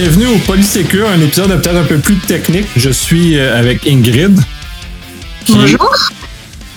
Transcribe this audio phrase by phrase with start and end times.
[0.00, 2.66] Bienvenue au Polysécure, un épisode peut-être un peu plus technique.
[2.74, 4.34] Je suis euh, avec Ingrid.
[5.46, 5.94] Bonjour.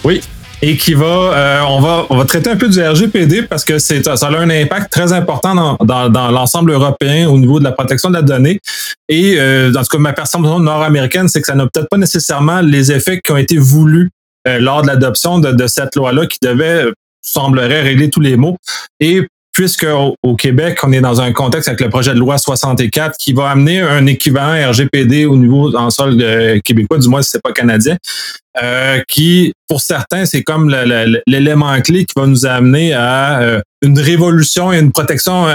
[0.04, 0.20] Oui.
[0.62, 3.80] Et qui va, euh, on va, on va traiter un peu du RGPD parce que
[3.80, 7.64] c'est, ça a un impact très important dans, dans, dans l'ensemble européen au niveau de
[7.64, 8.60] la protection de la donnée.
[9.08, 12.60] Et euh, dans tout cas, ma perception nord-américaine, c'est que ça n'a peut-être pas nécessairement
[12.60, 14.10] les effets qui ont été voulus
[14.46, 16.88] lors de l'adoption de, de cette loi-là, qui devait
[17.22, 18.58] semblerait régler tous les maux.
[19.00, 19.86] Et puisque
[20.24, 23.52] au, Québec, on est dans un contexte avec le projet de loi 64 qui va
[23.52, 27.54] amener un équivalent RGPD au niveau en sol euh, québécois, du moins si c'est pas
[27.54, 27.98] canadien,
[28.62, 30.76] euh, qui, pour certains, c'est comme
[31.28, 35.46] l'élément clé qui va nous amener à euh, une révolution et une protection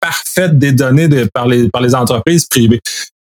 [0.00, 2.80] parfaite des données par, les, par les entreprises privées.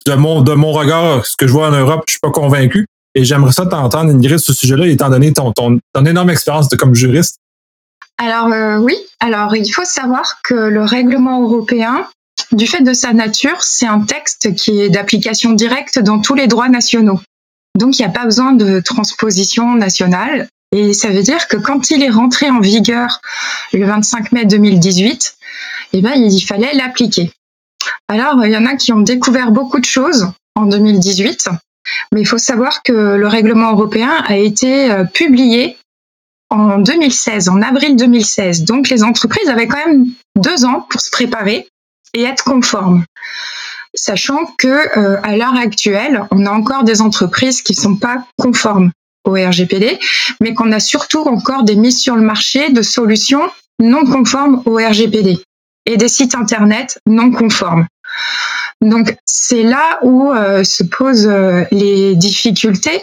[0.05, 2.85] De mon, de mon regard, ce que je vois en Europe, je suis pas convaincu.
[3.15, 6.69] Et j'aimerais ça t'entendre, Ingrid, sur ce sujet-là, étant donné ton, ton, ton énorme expérience
[6.69, 7.37] de, comme juriste.
[8.19, 12.05] Alors euh, oui, alors il faut savoir que le règlement européen,
[12.51, 16.47] du fait de sa nature, c'est un texte qui est d'application directe dans tous les
[16.47, 17.19] droits nationaux.
[17.77, 20.49] Donc il n'y a pas besoin de transposition nationale.
[20.75, 23.21] Et ça veut dire que quand il est rentré en vigueur
[23.73, 25.37] le 25 mai 2018,
[25.93, 27.31] eh ben, il fallait l'appliquer.
[28.07, 31.49] Alors, il y en a qui ont découvert beaucoup de choses en 2018,
[32.11, 35.77] mais il faut savoir que le règlement européen a été euh, publié
[36.49, 38.63] en 2016, en avril 2016.
[38.65, 41.67] Donc les entreprises avaient quand même deux ans pour se préparer
[42.13, 43.03] et être conformes.
[43.93, 48.91] Sachant que euh, à l'heure actuelle, on a encore des entreprises qui sont pas conformes
[49.25, 49.99] au RGPD,
[50.39, 54.75] mais qu'on a surtout encore des mises sur le marché de solutions non conformes au
[54.75, 55.39] RGPD
[55.85, 57.87] et des sites internet non conformes.
[58.81, 63.01] Donc c'est là où euh, se posent euh, les difficultés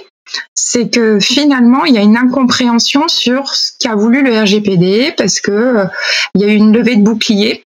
[0.54, 5.40] c'est que finalement, il y a une incompréhension sur ce qu'a voulu le RGPD parce
[5.40, 5.84] que euh,
[6.34, 7.62] il y a eu une levée de bouclier.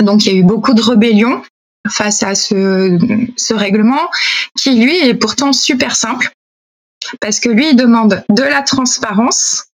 [0.00, 1.42] Donc, il y a eu beaucoup de rébellions
[1.88, 2.98] face à ce,
[3.36, 4.10] ce règlement
[4.56, 6.30] qui, lui, est pourtant super simple
[7.20, 9.66] parce que lui, il demande de la transparence,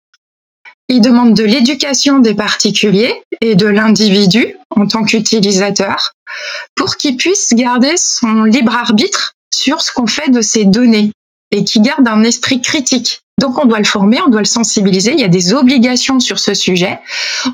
[0.89, 6.13] il demande de l'éducation des particuliers et de l'individu en tant qu'utilisateur
[6.75, 11.11] pour qu'il puisse garder son libre arbitre sur ce qu'on fait de ces données
[11.53, 13.21] et qui garde un esprit critique.
[13.39, 16.39] Donc on doit le former, on doit le sensibiliser, il y a des obligations sur
[16.39, 16.99] ce sujet,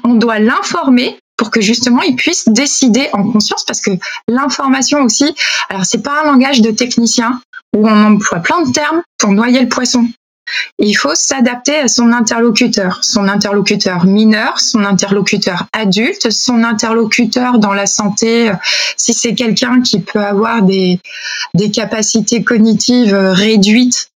[0.04, 3.92] on doit l'informer pour que justement il puisse décider en conscience parce que
[4.28, 5.34] l'information aussi,
[5.70, 7.40] alors c'est pas un langage de technicien
[7.76, 10.06] où on emploie plein de termes pour noyer le poisson.
[10.78, 17.74] Il faut s'adapter à son interlocuteur, son interlocuteur mineur, son interlocuteur adulte, son interlocuteur dans
[17.74, 18.52] la santé,
[18.98, 21.00] si c'est quelqu'un qui peut avoir des,
[21.74, 24.12] capacités cognitives réduites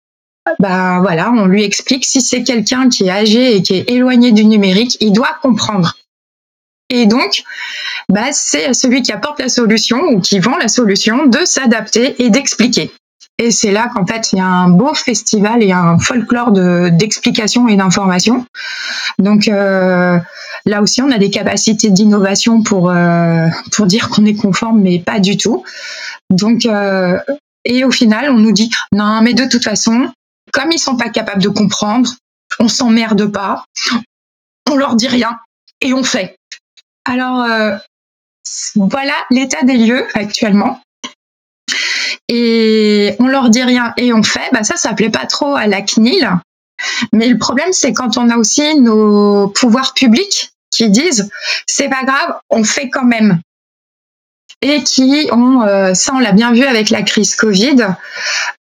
[0.60, 2.04] bah voilà, on lui explique.
[2.04, 5.96] Si c'est quelqu'un qui est âgé et qui est éloigné du numérique, il doit comprendre.
[6.90, 7.44] Et donc,
[8.10, 12.22] bah, c'est à celui qui apporte la solution ou qui vend la solution de s'adapter
[12.22, 12.92] et d'expliquer.
[13.44, 17.68] Et c'est là qu'en fait, il y a un beau festival et un folklore d'explications
[17.68, 18.46] et d'informations.
[19.20, 20.18] Donc euh,
[20.66, 25.00] là aussi, on a des capacités d'innovation pour, euh, pour dire qu'on est conforme, mais
[25.00, 25.66] pas du tout.
[26.30, 27.20] Donc, euh,
[27.66, 30.10] et au final, on nous dit, non, mais de toute façon,
[30.54, 32.12] comme ils sont pas capables de comprendre,
[32.62, 33.66] on s'emmerde pas,
[34.72, 35.38] on leur dit rien
[35.82, 36.38] et on fait.
[37.04, 37.46] Alors,
[38.76, 40.80] voilà l'état des lieux actuellement
[42.30, 45.68] et on leur dit rien et on fait, bah ça, ça plaît pas trop à
[45.68, 46.30] la CNIL.
[47.12, 51.30] Mais le problème, c'est quand on a aussi nos pouvoirs publics qui disent
[51.68, 53.40] c'est pas grave, on fait quand même.
[54.62, 57.96] Et qui ont, euh, ça on l'a bien vu avec la crise Covid,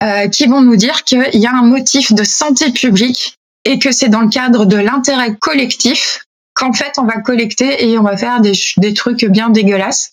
[0.02, 3.92] euh, qui vont nous dire qu'il y a un motif de santé publique et que
[3.92, 8.16] c'est dans le cadre de l'intérêt collectif qu'en fait on va collecter et on va
[8.16, 10.12] faire des, des trucs bien dégueulasses.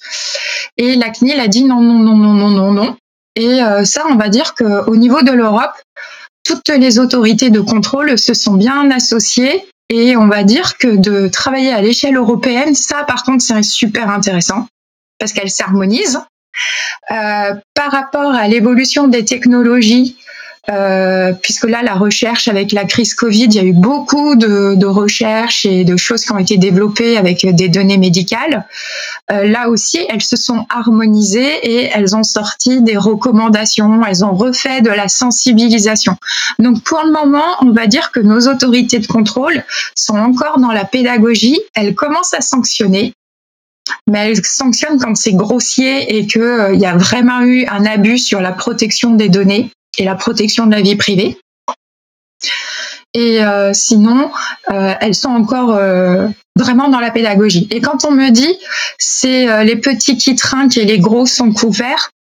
[0.77, 2.97] Et la CNIL a dit non, non, non, non, non, non, non.
[3.37, 5.75] Et euh, ça, on va dire qu'au niveau de l'Europe,
[6.43, 11.29] toutes les autorités de contrôle se sont bien associées et on va dire que de
[11.29, 14.67] travailler à l'échelle européenne, ça par contre c'est super intéressant
[15.19, 16.21] parce qu'elle s'harmonise.
[17.11, 20.17] Euh, par rapport à l'évolution des technologies,
[20.69, 24.75] euh, puisque là, la recherche avec la crise Covid, il y a eu beaucoup de,
[24.75, 28.67] de recherches et de choses qui ont été développées avec des données médicales.
[29.31, 34.35] Euh, là aussi, elles se sont harmonisées et elles ont sorti des recommandations, elles ont
[34.35, 36.17] refait de la sensibilisation.
[36.59, 39.65] Donc pour le moment, on va dire que nos autorités de contrôle
[39.95, 43.13] sont encore dans la pédagogie, elles commencent à sanctionner,
[44.09, 48.19] mais elles sanctionnent quand c'est grossier et qu'il euh, y a vraiment eu un abus
[48.19, 51.39] sur la protection des données et la protection de la vie privée.
[53.15, 53.41] Et
[53.73, 54.31] sinon,
[54.69, 55.79] elles sont encore
[56.57, 57.67] vraiment dans la pédagogie.
[57.71, 58.59] Et quand on me dit
[58.99, 62.11] c'est les petits qui trinquent et les gros sont couverts,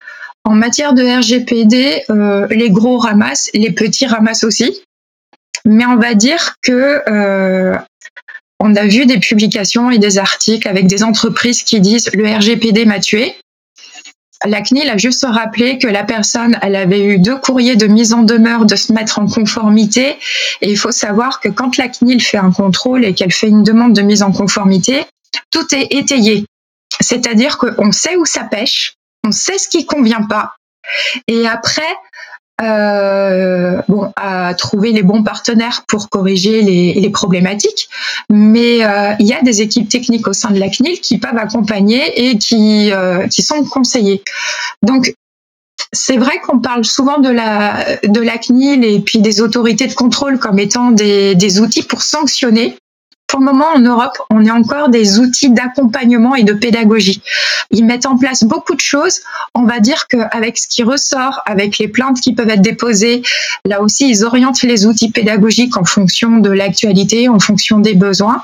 [0.45, 2.05] en matière de RGPD,
[2.55, 4.81] les gros ramassent, les petits ramassent aussi.
[5.65, 7.03] Mais on va dire que
[8.59, 12.87] on a vu des publications et des articles avec des entreprises qui disent le RGPD
[12.87, 13.37] m'a tué.
[14.47, 18.13] La CNIL a juste rappelé que la personne, elle avait eu deux courriers de mise
[18.13, 20.17] en demeure de se mettre en conformité.
[20.61, 23.63] Et il faut savoir que quand la CNIL fait un contrôle et qu'elle fait une
[23.63, 25.05] demande de mise en conformité,
[25.51, 26.45] tout est étayé.
[27.01, 28.95] C'est-à-dire qu'on sait où ça pêche,
[29.25, 30.53] on sait ce qui convient pas.
[31.27, 31.83] Et après,
[32.63, 37.89] euh, bon, à trouver les bons partenaires pour corriger les, les problématiques.
[38.31, 41.37] Mais euh, il y a des équipes techniques au sein de la CNIL qui peuvent
[41.37, 44.23] accompagner et qui, euh, qui sont conseillées.
[44.83, 45.15] Donc,
[45.93, 49.95] c'est vrai qu'on parle souvent de la, de la CNIL et puis des autorités de
[49.95, 52.77] contrôle comme étant des, des outils pour sanctionner
[53.27, 57.23] pour le moment, en Europe, on est encore des outils d'accompagnement et de pédagogie.
[57.71, 59.21] Ils mettent en place beaucoup de choses.
[59.55, 63.23] On va dire qu'avec ce qui ressort, avec les plaintes qui peuvent être déposées,
[63.65, 68.43] là aussi, ils orientent les outils pédagogiques en fonction de l'actualité, en fonction des besoins.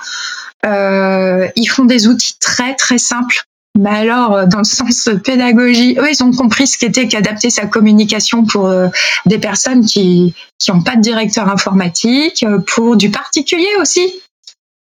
[0.67, 3.45] Euh, ils font des outils très très simples
[3.79, 8.45] mais alors, dans le sens pédagogie, eux, ils ont compris ce qu'était qu'adapter sa communication
[8.45, 8.89] pour euh,
[9.27, 14.22] des personnes qui qui n'ont pas de directeur informatique, euh, pour du particulier aussi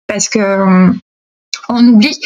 [0.10, 0.90] parce que euh,
[1.70, 2.20] on oublie.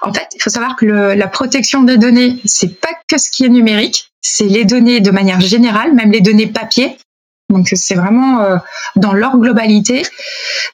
[0.00, 3.44] En fait, il faut savoir que la protection des données, c'est pas que ce qui
[3.44, 6.96] est numérique, c'est les données de manière générale, même les données papier.
[7.50, 8.56] Donc c'est vraiment euh,
[8.96, 10.02] dans leur globalité.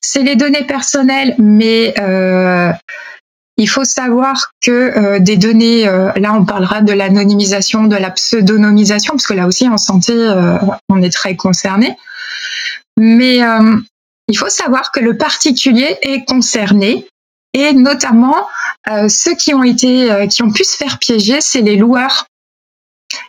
[0.01, 2.71] C'est les données personnelles, mais euh,
[3.57, 9.27] il faut savoir que des données, là on parlera de l'anonymisation, de la pseudonymisation, parce
[9.29, 10.13] que là aussi en santé,
[10.89, 11.97] on est très concerné.
[12.97, 13.41] Mais
[14.29, 17.07] il faut savoir que le particulier est concerné
[17.53, 18.49] et notamment
[18.91, 22.27] euh, ceux qui ont été, euh, qui ont pu se faire piéger, c'est les loueurs.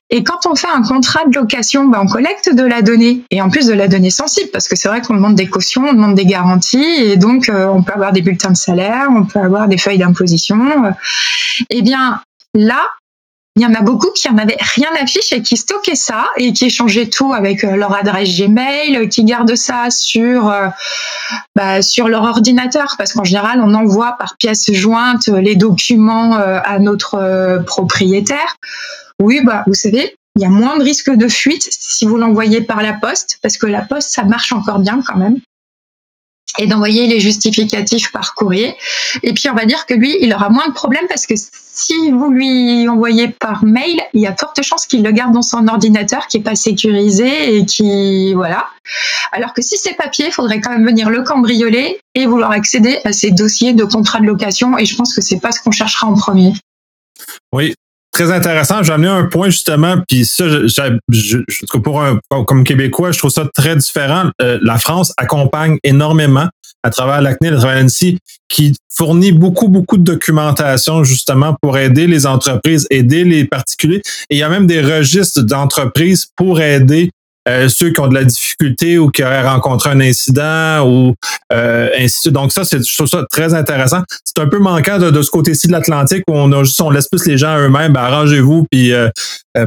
[0.10, 3.42] Et quand on fait un contrat de location, ben on collecte de la donnée et
[3.42, 5.94] en plus de la donnée sensible parce que c'est vrai qu'on demande des cautions, on
[5.94, 9.40] demande des garanties et donc euh, on peut avoir des bulletins de salaire, on peut
[9.40, 10.94] avoir des feuilles d'imposition.
[11.70, 12.22] Eh bien
[12.54, 12.82] là,
[13.58, 16.28] il y en a beaucoup qui en avaient rien à fiche et qui stockaient ça
[16.36, 20.68] et qui échangeaient tout avec euh, leur adresse Gmail, qui gardent ça sur euh,
[21.56, 26.60] bah, sur leur ordinateur parce qu'en général on envoie par pièce jointe les documents euh,
[26.66, 28.58] à notre propriétaire.
[29.22, 32.60] Oui, bah vous savez, il y a moins de risque de fuite si vous l'envoyez
[32.60, 35.38] par la poste parce que la poste ça marche encore bien quand même
[36.58, 38.76] et d'envoyer les justificatifs par courrier.
[39.24, 42.12] Et puis on va dire que lui, il aura moins de problèmes parce que si
[42.12, 45.68] vous lui envoyez par mail, il y a forte chance qu'il le garde dans son
[45.68, 48.66] ordinateur qui est pas sécurisé et qui voilà.
[49.32, 53.00] Alors que si c'est papier, il faudrait quand même venir le cambrioler et vouloir accéder
[53.04, 54.78] à ces dossiers de contrat de location.
[54.78, 56.54] Et je pense que c'est pas ce qu'on cherchera en premier.
[57.52, 57.74] Oui,
[58.16, 58.82] très intéressant.
[58.82, 61.38] J'ai amené un point justement, puis ça, je,
[61.84, 64.30] pour un, comme Québécois, je trouve ça très différent.
[64.42, 66.48] Euh, la France accompagne énormément
[66.84, 68.18] à travers la CNIL, à travers l'ANSI,
[68.48, 74.02] qui fournit beaucoup, beaucoup de documentation justement pour aider les entreprises, aider les particuliers.
[74.30, 77.12] Et il y a même des registres d'entreprises pour aider
[77.48, 81.14] euh, ceux qui ont de la difficulté ou qui auraient rencontré un incident ou
[81.54, 84.02] euh, ainsi de Donc ça, c'est je trouve ça très intéressant.
[84.24, 87.08] C'est un peu manquant de, ce côté-ci de l'Atlantique où on a juste on laisse
[87.08, 89.10] plus les gens eux-mêmes, ben, arrangez-vous puis euh,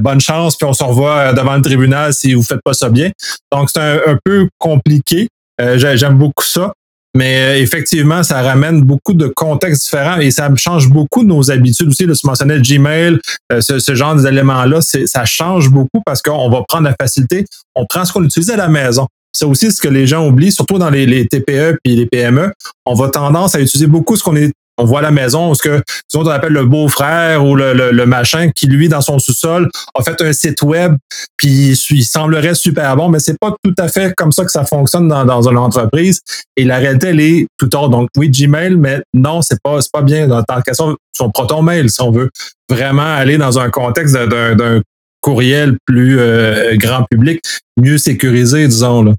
[0.01, 3.11] bonne chance puis on se revoit devant le tribunal si vous faites pas ça bien.
[3.53, 5.29] Donc c'est un, peu compliqué.
[5.77, 6.73] J'aime beaucoup ça.
[7.19, 11.89] Mais euh, effectivement, ça ramène beaucoup de contextes différents et ça change beaucoup nos habitudes
[11.89, 12.07] aussi.
[12.07, 13.19] Là, tu mentionnais Gmail,
[13.53, 17.45] euh, ce, genre d'éléments-là, ça change beaucoup parce qu'on va prendre la facilité,
[17.75, 19.09] on prend ce qu'on utilise à la maison.
[19.33, 22.53] C'est aussi ce que les gens oublient, surtout dans les, les TPE puis les PME.
[22.87, 25.83] On va tendance à utiliser beaucoup ce qu'on est on voit la maison ce que
[26.15, 30.21] on appelle le beau-frère ou le, le, machin qui lui dans son sous-sol a fait
[30.23, 30.97] un site web
[31.37, 34.65] puis il semblerait super bon mais c'est pas tout à fait comme ça que ça
[34.65, 36.21] fonctionne dans, dans une entreprise.
[36.57, 40.03] Et la réalité elle est tout tard donc oui Gmail mais non c'est pas pas
[40.03, 40.27] bien.
[40.27, 42.31] Dans la question son proton mail si on veut
[42.71, 44.81] vraiment aller dans un contexte d'un
[45.21, 47.41] courriel plus euh, grand public
[47.77, 49.13] mieux sécurisé disons là.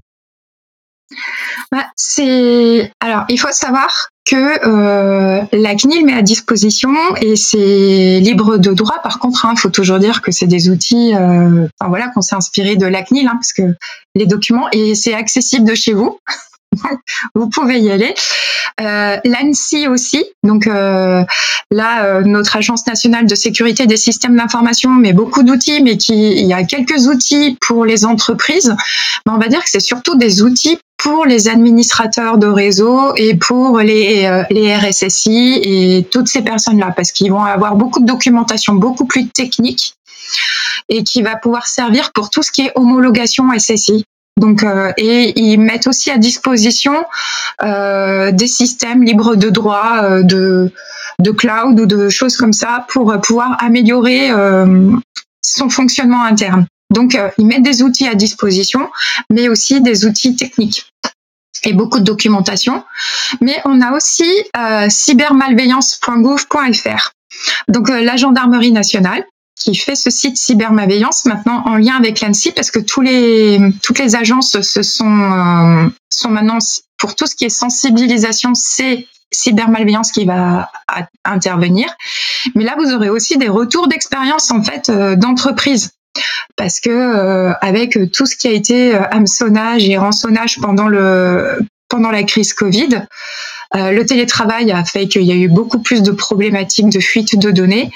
[1.72, 8.20] Bah, c'est alors il faut savoir que euh, la CNIL met à disposition et c'est
[8.20, 9.00] libre de droit.
[9.02, 12.20] Par contre, il hein, faut toujours dire que c'est des outils, euh, enfin voilà, qu'on
[12.20, 13.74] s'est inspiré de la CNIL, hein, parce que
[14.14, 16.20] les documents et c'est accessible de chez vous.
[17.34, 18.14] vous pouvez y aller.
[18.80, 21.22] Euh, L'ANSI aussi, donc euh,
[21.70, 26.32] là, euh, notre agence nationale de sécurité des systèmes d'information met beaucoup d'outils, mais qui,
[26.32, 28.74] il y a quelques outils pour les entreprises.
[29.26, 33.34] Mais on va dire que c'est surtout des outils pour les administrateurs de réseau et
[33.34, 38.06] pour les, euh, les RSSI et toutes ces personnes-là, parce qu'ils vont avoir beaucoup de
[38.06, 39.94] documentation beaucoup plus technique
[40.88, 44.04] et qui va pouvoir servir pour tout ce qui est homologation SSI.
[44.40, 47.04] Donc, euh, et ils mettent aussi à disposition
[47.62, 50.72] euh, des systèmes libres de droit, euh, de,
[51.20, 54.92] de cloud ou de choses comme ça pour pouvoir améliorer euh,
[55.42, 56.66] son fonctionnement interne.
[56.90, 58.88] Donc, euh, ils mettent des outils à disposition,
[59.28, 60.90] mais aussi des outils techniques
[61.62, 62.82] et beaucoup de documentation.
[63.42, 64.24] Mais on a aussi
[64.56, 67.12] euh, cybermalveillance.gouv.fr.
[67.68, 69.26] Donc, la gendarmerie nationale
[69.60, 73.98] qui fait ce site cybermalveillance maintenant en lien avec l'ANSI parce que tous les, toutes
[73.98, 76.58] les agences se sont, euh, sont maintenant
[76.98, 80.70] pour tout ce qui est sensibilisation, c'est cybermalveillance qui va
[81.24, 81.94] intervenir.
[82.54, 85.90] Mais là, vous aurez aussi des retours d'expérience en fait euh, d'entreprise
[86.56, 91.58] parce que euh, avec tout ce qui a été euh, hameçonnage et rançonnage pendant le
[91.88, 93.06] pendant la crise Covid,
[93.74, 97.50] le télétravail a fait qu'il y a eu beaucoup plus de problématiques de fuite de
[97.50, 97.90] données.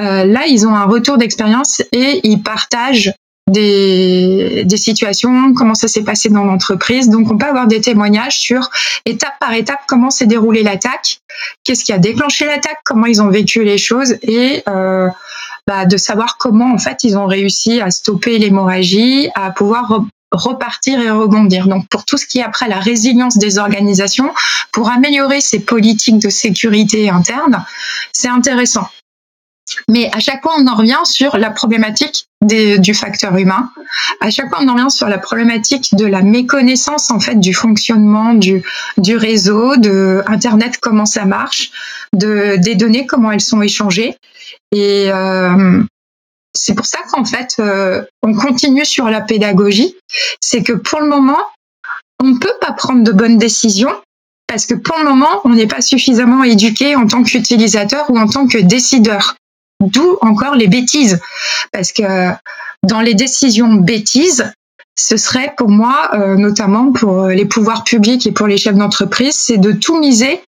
[0.00, 3.12] Euh, là, ils ont un retour d'expérience et ils partagent
[3.50, 7.08] des, situations, comment ça s'est passé dans l'entreprise.
[7.08, 8.70] Donc, on peut avoir des témoignages sur
[9.04, 11.20] étape par étape comment s'est déroulée l'attaque,
[11.64, 15.08] qu'est-ce qui a déclenché l'attaque, comment ils ont vécu les choses et euh,
[15.66, 20.06] bah, de savoir comment en fait ils ont réussi à stopper l'hémorragie, à pouvoir re
[20.32, 21.66] repartir et rebondir.
[21.66, 24.32] Donc pour tout ce qui est après la résilience des organisations,
[24.70, 27.64] pour améliorer ces politiques de sécurité interne,
[28.12, 28.88] c'est intéressant.
[29.88, 33.70] Mais à chaque fois, on en revient sur la problématique du facteur humain.
[34.20, 37.54] À chaque fois, on en revient sur la problématique de la méconnaissance en fait du
[37.54, 38.62] fonctionnement du,
[38.96, 41.70] du réseau, de Internet, comment ça marche,
[42.14, 44.16] de, des données, comment elles sont échangées.
[44.72, 45.82] Et euh,
[46.54, 49.94] c'est pour ça qu'en fait, euh, on continue sur la pédagogie.
[50.40, 51.38] C'est que pour le moment,
[52.22, 53.94] on ne peut pas prendre de bonnes décisions
[54.46, 58.26] parce que pour le moment, on n'est pas suffisamment éduqué en tant qu'utilisateur ou en
[58.26, 59.36] tant que décideur.
[59.80, 61.20] D'où encore les bêtises.
[61.72, 62.30] Parce que
[62.82, 64.52] dans les décisions bêtises,
[64.98, 69.34] ce serait pour moi, euh, notamment pour les pouvoirs publics et pour les chefs d'entreprise,
[69.34, 70.40] c'est de tout miser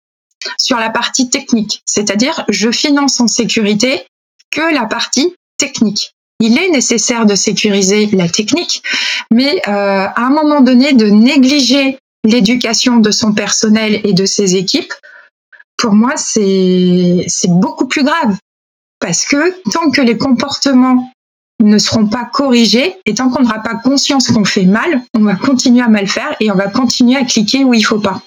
[0.57, 1.81] sur la partie technique.
[1.85, 4.05] C'est-à-dire, je finance en sécurité
[4.51, 6.13] que la partie technique.
[6.39, 8.81] Il est nécessaire de sécuriser la technique,
[9.29, 14.55] mais euh, à un moment donné, de négliger l'éducation de son personnel et de ses
[14.55, 14.93] équipes,
[15.77, 18.35] pour moi, c'est beaucoup plus grave
[19.01, 21.11] parce que tant que les comportements
[21.59, 25.35] ne seront pas corrigés et tant qu'on n'aura pas conscience qu'on fait mal, on va
[25.35, 28.21] continuer à mal faire et on va continuer à cliquer où il faut pas.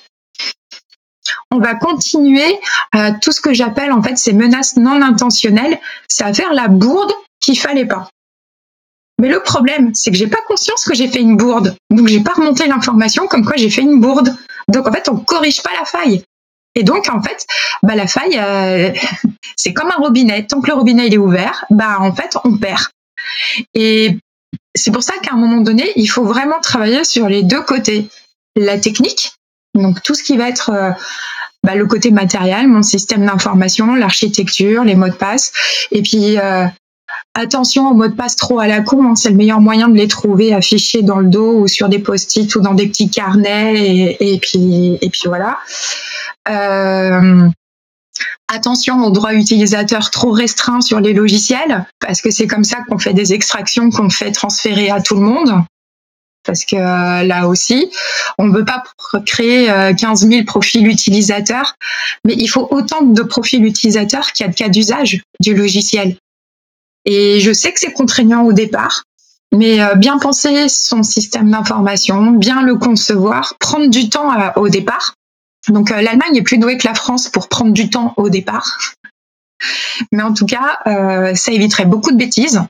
[1.51, 2.59] On va continuer
[2.93, 6.69] à tout ce que j'appelle en fait ces menaces non intentionnelles, c'est à faire la
[6.69, 8.09] bourde qu'il fallait pas.
[9.21, 12.21] Mais le problème, c'est que j'ai pas conscience que j'ai fait une bourde, donc j'ai
[12.21, 14.37] pas remonté l'information comme quoi j'ai fait une bourde.
[14.69, 16.25] Donc en fait, on corrige pas la faille.
[16.75, 17.47] Et donc, en fait,
[17.83, 18.93] bah, la faille, euh,
[19.57, 20.47] c'est comme un robinet.
[20.47, 22.83] Tant que le robinet est ouvert, bah, en fait, on perd.
[23.75, 24.19] Et
[24.75, 28.09] c'est pour ça qu'à un moment donné, il faut vraiment travailler sur les deux côtés.
[28.57, 29.33] La technique,
[29.75, 30.91] donc tout ce qui va être euh,
[31.65, 35.53] bah, le côté matériel, mon système d'information, l'architecture, les mots de passe,
[35.91, 36.67] et puis euh,
[37.35, 39.97] attention aux mots de passe trop à la con, hein, c'est le meilleur moyen de
[39.97, 43.75] les trouver affichés dans le dos ou sur des post-it ou dans des petits carnets,
[43.75, 45.59] et, et puis et puis voilà.
[46.49, 47.49] Euh,
[48.49, 52.99] attention aux droits utilisateurs trop restreints sur les logiciels, parce que c'est comme ça qu'on
[52.99, 55.53] fait des extractions qu'on fait transférer à tout le monde.
[56.47, 57.91] Parce que euh, là aussi,
[58.37, 58.83] on ne veut pas
[59.25, 59.67] créer
[59.99, 61.75] 15 000 profils utilisateurs,
[62.27, 66.19] mais il faut autant de profils utilisateurs qu'il y a de cas d'usage du logiciel.
[67.05, 69.05] Et je sais que c'est contraignant au départ,
[69.53, 75.15] mais euh, bien penser son système d'information, bien le concevoir, prendre du temps au départ,
[75.69, 78.79] donc euh, l'Allemagne est plus douée que la France pour prendre du temps au départ.
[80.13, 82.61] Mais en tout cas, euh, ça éviterait beaucoup de bêtises.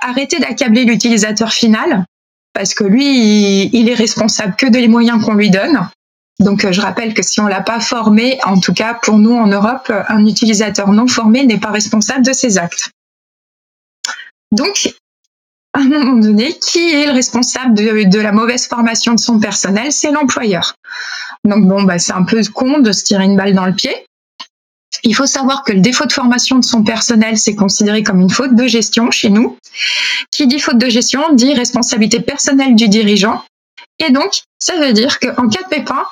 [0.00, 2.04] Arrêter d'accabler l'utilisateur final,
[2.54, 5.88] parce que lui, il, est responsable que des moyens qu'on lui donne.
[6.40, 9.34] Donc euh, je rappelle que si on l'a pas formé, en tout cas pour nous
[9.34, 12.90] en Europe, un utilisateur non formé n'est pas responsable de ses actes.
[14.52, 14.94] Donc,
[15.72, 19.90] à un moment donné, qui est le responsable de, la mauvaise formation de son personnel?
[19.90, 20.74] C'est l'employeur.
[21.44, 23.94] Donc bon, bah, c'est un peu con de se tirer une balle dans le pied.
[25.04, 28.30] Il faut savoir que le défaut de formation de son personnel, c'est considéré comme une
[28.30, 29.56] faute de gestion chez nous.
[30.30, 33.42] Qui dit faute de gestion dit responsabilité personnelle du dirigeant
[33.98, 36.04] Et donc, ça veut dire qu'en cas de pépin,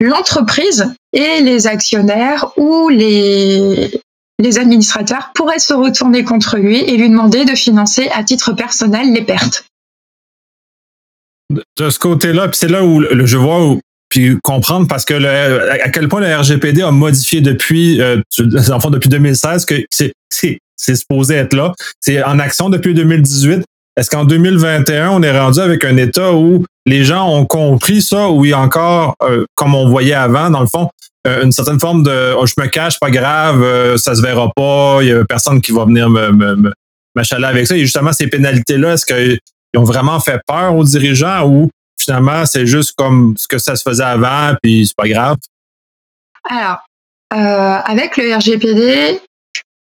[0.00, 4.02] l'entreprise et les actionnaires ou les,
[4.38, 9.12] les administrateurs pourraient se retourner contre lui et lui demander de financer à titre personnel
[9.12, 9.64] les pertes.
[11.50, 13.80] De ce côté-là, puis c'est là où je vois où,
[14.10, 19.08] puis comprendre parce que le, à quel point le RGPD a modifié depuis euh, depuis
[19.08, 20.12] 2016 que c'est
[20.80, 21.74] c'est supposé être là.
[22.00, 23.64] C'est en action depuis 2018.
[23.96, 28.26] Est-ce qu'en 2021, on est rendu avec un état où les gens ont compris ça,
[28.26, 30.88] a encore, euh, comme on voyait avant, dans le fond,
[31.26, 34.98] une certaine forme de oh, je me cache, pas grave, euh, ça se verra pas,
[35.02, 36.72] il y a personne qui va venir me, me,
[37.14, 37.76] m'achaler avec ça.
[37.76, 39.38] Et justement, ces pénalités-là, est-ce qu'ils
[39.76, 41.70] ont vraiment fait peur aux dirigeants ou
[42.00, 45.36] finalement c'est juste comme ce que ça se faisait avant, puis c'est pas grave?
[46.48, 46.78] Alors,
[47.30, 49.20] avec le RGPD,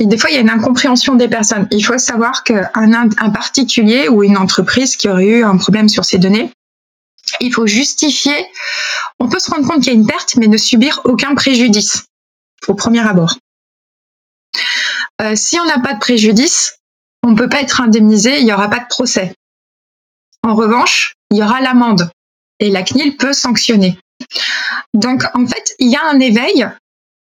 [0.05, 1.69] des fois, il y a une incompréhension des personnes.
[1.71, 6.05] Il faut savoir qu'un un particulier ou une entreprise qui aurait eu un problème sur
[6.05, 6.51] ses données,
[7.41, 8.47] il faut justifier.
[9.19, 12.05] On peut se rendre compte qu'il y a une perte, mais ne subir aucun préjudice
[12.69, 13.37] au premier abord.
[15.21, 16.79] Euh, si on n'a pas de préjudice,
[17.23, 19.35] on ne peut pas être indemnisé, il n'y aura pas de procès.
[20.43, 22.11] En revanche, il y aura l'amende
[22.61, 23.99] et la CNIL peut sanctionner.
[24.95, 26.69] Donc, en fait, il y a un éveil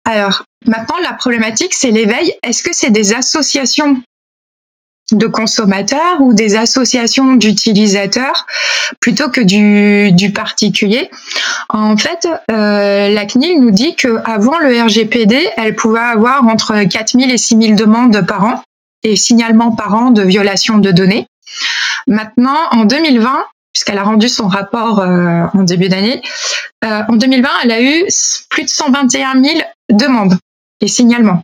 [0.04, 2.34] alors, maintenant, la problématique, c'est l'éveil.
[2.42, 4.02] Est-ce que c'est des associations
[5.12, 8.46] de consommateurs ou des associations d'utilisateurs
[9.00, 11.10] plutôt que du, particulier.
[11.68, 17.30] En fait, euh, la CNIL nous dit qu'avant le RGPD, elle pouvait avoir entre 4000
[17.30, 18.62] et 6000 demandes par an
[19.02, 21.26] et signalements par an de violation de données.
[22.06, 26.22] Maintenant, en 2020, puisqu'elle a rendu son rapport euh, en début d'année,
[26.84, 28.06] euh, en 2020, elle a eu
[28.50, 30.38] plus de 121 000 demandes
[30.80, 31.42] et signalements.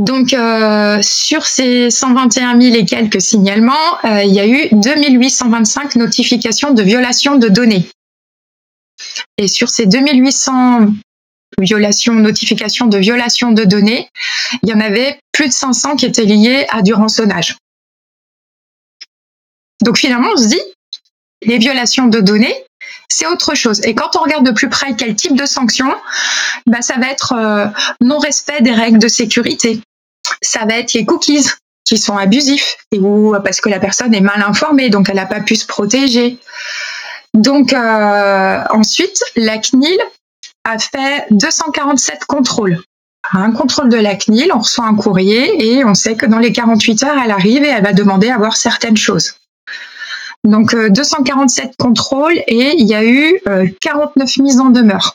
[0.00, 3.74] Donc, euh, sur ces 121 000 et quelques signalements,
[4.06, 7.86] euh, il y a eu 2825 notifications de violation de données.
[9.36, 10.86] Et sur ces 2800
[11.60, 14.08] violations, notifications de violation de données,
[14.62, 17.58] il y en avait plus de 500 qui étaient liées à du rançonnage.
[19.84, 20.62] Donc finalement, on se dit,
[21.42, 22.56] les violations de données,
[23.10, 23.82] c'est autre chose.
[23.84, 25.94] Et quand on regarde de plus près quel type de sanction,
[26.64, 27.66] bah, ça va être euh,
[28.00, 29.82] non-respect des règles de sécurité.
[30.42, 31.46] Ça va être les cookies
[31.84, 35.26] qui sont abusifs et ou parce que la personne est mal informée, donc elle n'a
[35.26, 36.38] pas pu se protéger.
[37.34, 39.98] Donc euh, ensuite, la CNIL
[40.64, 42.80] a fait 247 contrôles.
[43.32, 46.52] Un contrôle de la CNIL, on reçoit un courrier et on sait que dans les
[46.52, 49.34] 48 heures, elle arrive et elle va demander à voir certaines choses.
[50.44, 53.40] Donc 247 euh, contrôles et il y a eu
[53.80, 55.14] 49 euh, mises en demeure.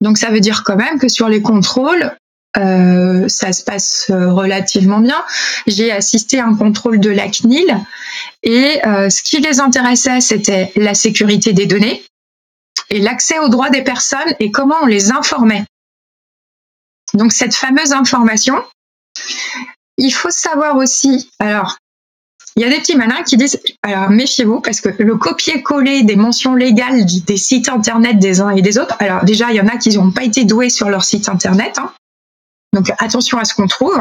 [0.00, 2.14] Donc ça veut dire quand même que sur les contrôles,
[2.56, 5.24] euh, ça se passe relativement bien.
[5.66, 7.76] J'ai assisté à un contrôle de la CNIL
[8.42, 12.04] et ce qui les intéressait, c'était la sécurité des données
[12.90, 15.64] et l'accès aux droits des personnes et comment on les informait.
[17.14, 18.62] Donc cette fameuse information,
[19.96, 21.78] il faut savoir aussi, alors
[22.56, 26.16] il y a des petits malins qui disent, alors méfiez-vous parce que le copier-coller des
[26.16, 29.68] mentions légales des sites internet des uns et des autres, alors déjà il y en
[29.68, 31.92] a qui n'ont pas été doués sur leur site internet, hein.
[32.74, 33.98] Donc attention à ce qu'on trouve.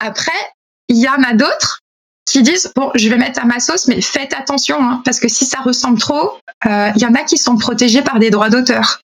[0.00, 0.32] Après,
[0.88, 1.80] il y en a d'autres
[2.26, 5.28] qui disent bon, je vais mettre à ma sauce, mais faites attention hein, parce que
[5.28, 6.32] si ça ressemble trop,
[6.66, 9.00] euh, il y en a qui sont protégés par des droits d'auteur.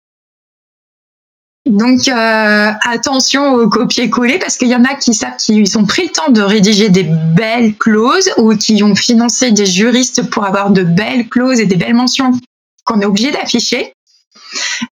[1.67, 6.05] Donc euh, attention au copier-coller parce qu'il y en a qui savent qu'ils ont pris
[6.05, 10.71] le temps de rédiger des belles clauses ou qui ont financé des juristes pour avoir
[10.71, 12.33] de belles clauses et des belles mentions
[12.85, 13.93] qu'on est obligé d'afficher.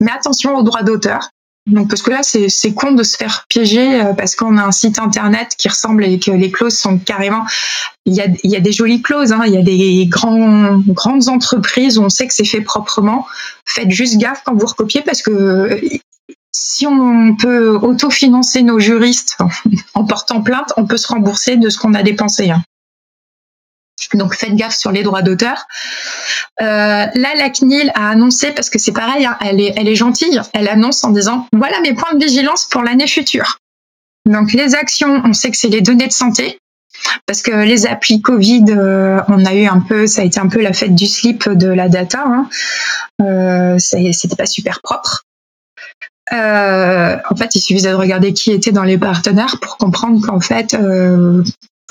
[0.00, 1.31] Mais attention aux droits d'auteur.
[1.68, 4.72] Donc parce que là c'est con de se faire piéger euh, parce qu'on a un
[4.72, 7.44] site internet qui ressemble et que les clauses sont carrément
[8.07, 9.42] il y a, il y a des jolies clauses hein.
[9.46, 13.26] il y a des grands, grandes entreprises où on sait que c'est fait proprement
[13.64, 15.81] faites juste gaffe quand vous recopiez parce que
[16.52, 19.37] si on peut autofinancer nos juristes
[19.94, 22.50] en portant plainte, on peut se rembourser de ce qu'on a dépensé.
[22.50, 22.62] Hein.
[24.14, 25.66] Donc faites gaffe sur les droits d'auteur.
[26.61, 30.68] Euh, là, la CNIL a annoncé, parce que c'est pareil, hein, elle, est, gentille, elle
[30.68, 33.58] annonce en disant, voilà mes points de vigilance pour l'année future.
[34.26, 36.58] Donc les actions, on sait que c'est les données de santé,
[37.26, 40.48] parce que les applis Covid, euh, on a eu un peu, ça a été un
[40.48, 42.24] peu la fête du slip de la data.
[42.26, 42.48] Hein.
[43.22, 45.24] Euh, C'était pas super propre.
[46.32, 50.40] Euh, en fait, il suffisait de regarder qui était dans les partenaires pour comprendre qu'en
[50.40, 51.42] fait, euh,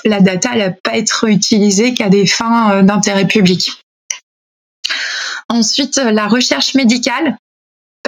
[0.04, 3.72] la data n'a pas être utilisée qu'à des fins euh, d'intérêt public.
[5.48, 7.36] Ensuite, la recherche médicale,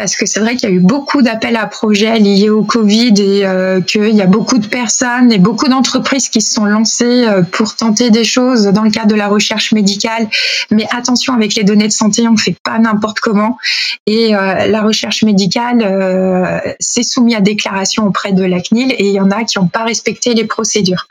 [0.01, 3.13] parce que c'est vrai qu'il y a eu beaucoup d'appels à projets liés au Covid
[3.19, 7.27] et euh, qu'il y a beaucoup de personnes et beaucoup d'entreprises qui se sont lancées
[7.29, 10.27] euh, pour tenter des choses dans le cadre de la recherche médicale.
[10.71, 13.59] Mais attention avec les données de santé, on ne fait pas n'importe comment.
[14.07, 19.07] Et euh, la recherche médicale, euh, c'est soumis à déclaration auprès de la CNIL et
[19.07, 21.09] il y en a qui n'ont pas respecté les procédures.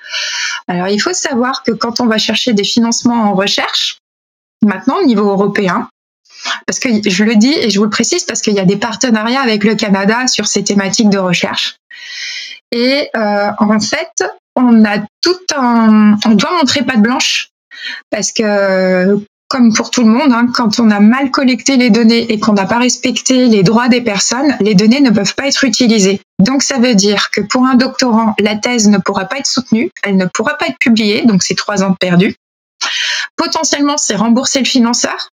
[0.67, 3.99] Alors il faut savoir que quand on va chercher des financements en recherche,
[4.63, 5.87] maintenant au niveau européen,
[6.65, 8.77] parce que je le dis et je vous le précise parce qu'il y a des
[8.77, 11.77] partenariats avec le Canada sur ces thématiques de recherche.
[12.71, 14.23] Et euh, en fait,
[14.55, 17.49] on a tout un, on doit montrer patte blanche
[18.09, 22.31] parce que comme pour tout le monde, hein, quand on a mal collecté les données
[22.31, 25.63] et qu'on n'a pas respecté les droits des personnes, les données ne peuvent pas être
[25.63, 26.21] utilisées.
[26.37, 29.89] Donc ça veut dire que pour un doctorant, la thèse ne pourra pas être soutenue,
[30.03, 32.35] elle ne pourra pas être publiée, donc c'est trois ans perdus.
[33.35, 35.29] Potentiellement, c'est rembourser le financeur,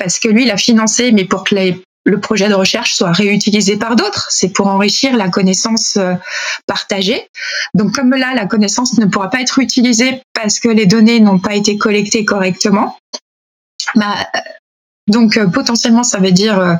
[0.00, 1.54] parce que lui, il a financé, mais pour que
[2.04, 4.28] le projet de recherche soit réutilisé par d'autres.
[4.30, 6.14] C'est pour enrichir la connaissance euh,
[6.66, 7.28] partagée.
[7.74, 11.38] Donc comme là, la connaissance ne pourra pas être utilisée parce que les données n'ont
[11.38, 12.96] pas été collectées correctement,
[13.94, 14.38] bah, euh,
[15.06, 16.78] donc euh, potentiellement, ça veut dire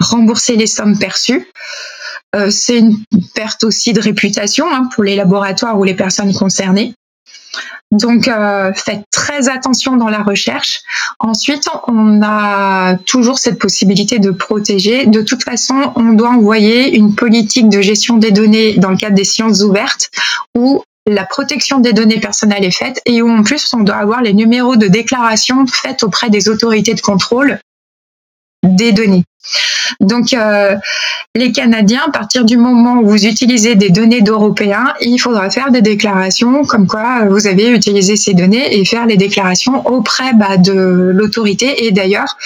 [0.00, 1.46] rembourser les sommes perçues.
[2.48, 2.96] c'est une
[3.34, 6.94] perte aussi de réputation hein, pour les laboratoires ou les personnes concernées.
[7.92, 10.80] Donc, euh, faites très attention dans la recherche.
[11.18, 15.04] Ensuite, on a toujours cette possibilité de protéger.
[15.04, 19.14] De toute façon, on doit envoyer une politique de gestion des données dans le cadre
[19.14, 20.10] des sciences ouvertes
[20.56, 24.22] où la protection des données personnelles est faite et où en plus on doit avoir
[24.22, 27.58] les numéros de déclaration faits auprès des autorités de contrôle
[28.62, 29.24] des données.
[30.00, 30.76] Donc, euh,
[31.34, 35.70] les Canadiens, à partir du moment où vous utilisez des données d'Européens, il faudra faire
[35.70, 40.56] des déclarations comme quoi vous avez utilisé ces données et faire les déclarations auprès bah,
[40.56, 41.86] de l'autorité.
[41.86, 42.36] Et d'ailleurs,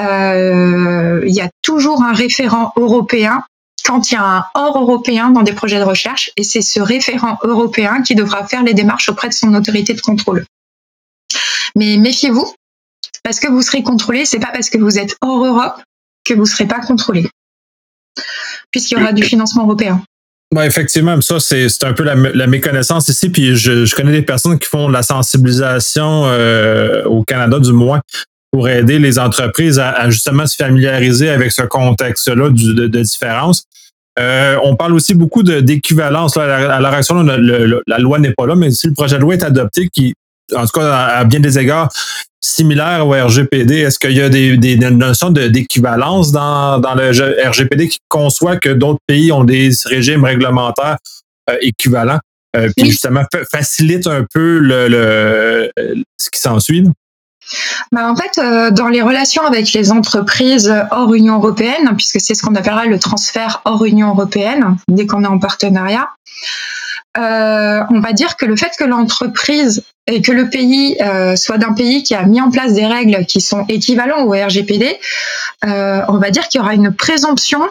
[0.00, 3.42] euh, il y a toujours un référent européen
[3.84, 6.78] quand il y a un hors européen dans des projets de recherche, et c'est ce
[6.78, 10.44] référent européen qui devra faire les démarches auprès de son autorité de contrôle.
[11.74, 12.52] Mais méfiez-vous,
[13.22, 15.80] parce que vous serez contrôlé, c'est pas parce que vous êtes hors Europe
[16.28, 17.28] que vous serez pas contrôlé,
[18.70, 20.02] puisqu'il y aura du financement européen.
[20.54, 23.28] Oui, effectivement, ça, c'est un peu la, méconnaissance ici.
[23.28, 28.00] Puis je, connais des personnes qui font de la sensibilisation euh, au Canada, du moins,
[28.50, 33.64] pour aider les entreprises à, justement se familiariser avec ce contexte-là de, de, différence.
[34.18, 36.38] Euh, on parle aussi beaucoup d'équivalence.
[36.38, 39.44] À la réaction, la loi n'est pas là, mais si le projet de loi est
[39.44, 40.14] adopté, qui,
[40.56, 41.90] en tout cas, à bien des égards,
[42.40, 43.78] similaire au RGPD?
[43.78, 47.10] Est-ce qu'il y a des, des notions d'équivalence dans, dans le
[47.48, 50.98] RGPD qui conçoit que d'autres pays ont des régimes réglementaires
[51.50, 52.20] euh, équivalents?
[52.56, 55.70] Euh, puis justement, facilite un peu le, le
[56.18, 56.84] ce qui s'ensuit?
[57.92, 62.34] Bah en fait, euh, dans les relations avec les entreprises hors Union européenne, puisque c'est
[62.34, 66.08] ce qu'on appellera le transfert hors Union européenne, dès qu'on est en partenariat,
[67.16, 71.58] euh, on va dire que le fait que l'entreprise et que le pays euh, soit
[71.58, 74.98] d'un pays qui a mis en place des règles qui sont équivalentes au RGPD,
[75.64, 77.68] euh, on va dire qu'il y aura une présomption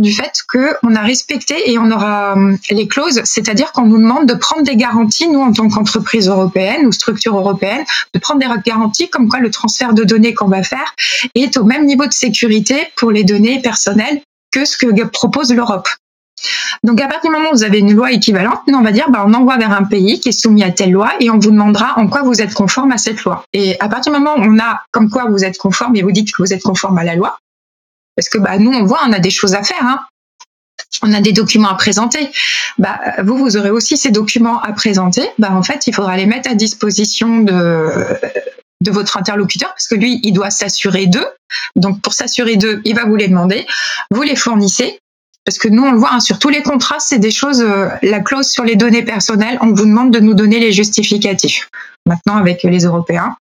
[0.00, 2.34] du fait qu'on a respecté et on aura
[2.70, 6.86] les clauses, c'est-à-dire qu'on nous demande de prendre des garanties, nous en tant qu'entreprise européenne
[6.86, 10.62] ou structure européenne, de prendre des garanties comme quoi le transfert de données qu'on va
[10.62, 10.94] faire
[11.34, 15.88] est au même niveau de sécurité pour les données personnelles que ce que propose l'Europe.
[16.82, 19.10] Donc à partir du moment où vous avez une loi équivalente, nous on va dire
[19.10, 21.50] bah, on envoie vers un pays qui est soumis à telle loi et on vous
[21.50, 23.44] demandera en quoi vous êtes conforme à cette loi.
[23.52, 26.12] Et à partir du moment où on a comme quoi vous êtes conforme et vous
[26.12, 27.38] dites que vous êtes conforme à la loi,
[28.16, 29.82] parce que bah, nous on voit on a des choses à faire.
[29.82, 30.00] Hein.
[31.02, 32.30] On a des documents à présenter.
[32.78, 35.26] Bah, vous, vous aurez aussi ces documents à présenter.
[35.38, 37.88] Bah, en fait, il faudra les mettre à disposition de,
[38.82, 41.26] de votre interlocuteur parce que lui, il doit s'assurer d'eux.
[41.76, 43.66] Donc, pour s'assurer d'eux, il va vous les demander.
[44.10, 44.98] Vous les fournissez
[45.44, 47.88] parce que nous, on le voit, hein, sur tous les contrats, c'est des choses, euh,
[48.02, 51.68] la clause sur les données personnelles, on vous demande de nous donner les justificatifs.
[52.06, 53.36] Maintenant, avec les Européens.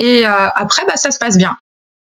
[0.00, 1.56] Et euh, après, bah, ça se passe bien.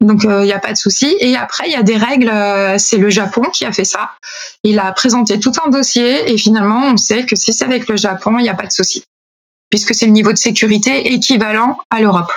[0.01, 1.15] Donc, il euh, n'y a pas de souci.
[1.19, 2.31] Et après, il y a des règles.
[2.79, 4.11] c'est le Japon qui a fait ça.
[4.63, 7.97] Il a présenté tout un dossier et finalement, on sait que si c'est avec le
[7.97, 9.03] Japon, il n'y a pas de souci.
[9.69, 12.31] Puisque c'est le niveau de sécurité équivalent à l'Europe.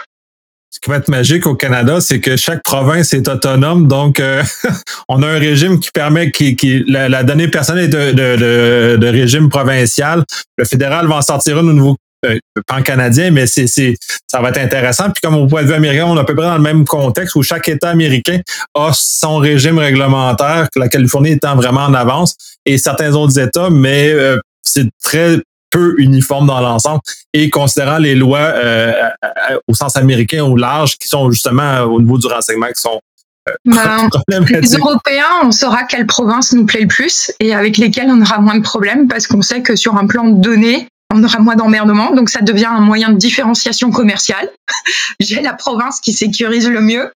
[0.70, 4.42] Ce qui va être magique au Canada, c'est que chaque province est autonome, donc euh,
[5.08, 9.06] on a un régime qui permet qui, qui la, donnée personnelle est de, de, de,
[9.06, 10.24] régime provincial.
[10.58, 13.94] Le fédéral va en sortir une au niveau euh, pan canadien, mais c'est, c'est
[14.26, 15.04] ça va être intéressant.
[15.10, 16.84] Puis comme au point de vue américain, on est à peu près dans le même
[16.84, 18.40] contexte où chaque État américain
[18.74, 24.10] a son régime réglementaire, la Californie étant vraiment en avance, et certains autres États, mais
[24.10, 25.38] euh, c'est très
[25.70, 27.00] peu uniforme dans l'ensemble
[27.32, 28.92] et considérant les lois euh,
[29.66, 33.00] au sens américain au large qui sont justement au niveau du renseignement qui sont
[33.64, 38.20] ben, les Européens, on saura quelle province nous plaît le plus et avec lesquelles on
[38.20, 41.38] aura moins de problèmes parce qu'on sait que sur un plan de données, on aura
[41.38, 44.50] moins d'emmerdements, donc ça devient un moyen de différenciation commerciale.
[45.20, 47.10] J'ai la province qui sécurise le mieux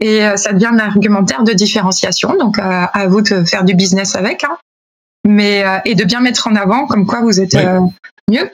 [0.00, 2.36] et euh, ça devient un argumentaire de différenciation.
[2.38, 4.56] Donc euh, à vous de faire du business avec, hein.
[5.26, 7.56] Mais euh, et de bien mettre en avant comme quoi vous êtes
[8.30, 8.50] mieux.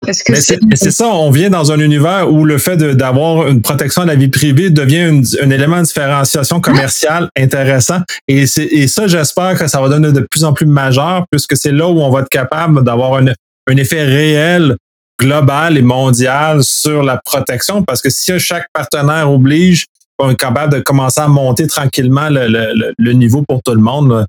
[0.00, 4.02] Parce que c'est ça, on vient dans un univers où le fait d'avoir une protection
[4.02, 8.00] de la vie privée devient un élément de différenciation commerciale intéressant.
[8.28, 11.72] Et, et ça, j'espère que ça va donner de plus en plus majeur, puisque c'est
[11.72, 13.26] là où on va être capable d'avoir un,
[13.66, 14.76] un effet réel
[15.18, 19.86] global et mondial sur la protection, parce que si chaque partenaire oblige,
[20.18, 24.26] on est capable de commencer à monter tranquillement le, niveau pour tout le monde,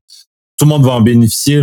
[0.57, 1.61] tout le monde va en bénéficier.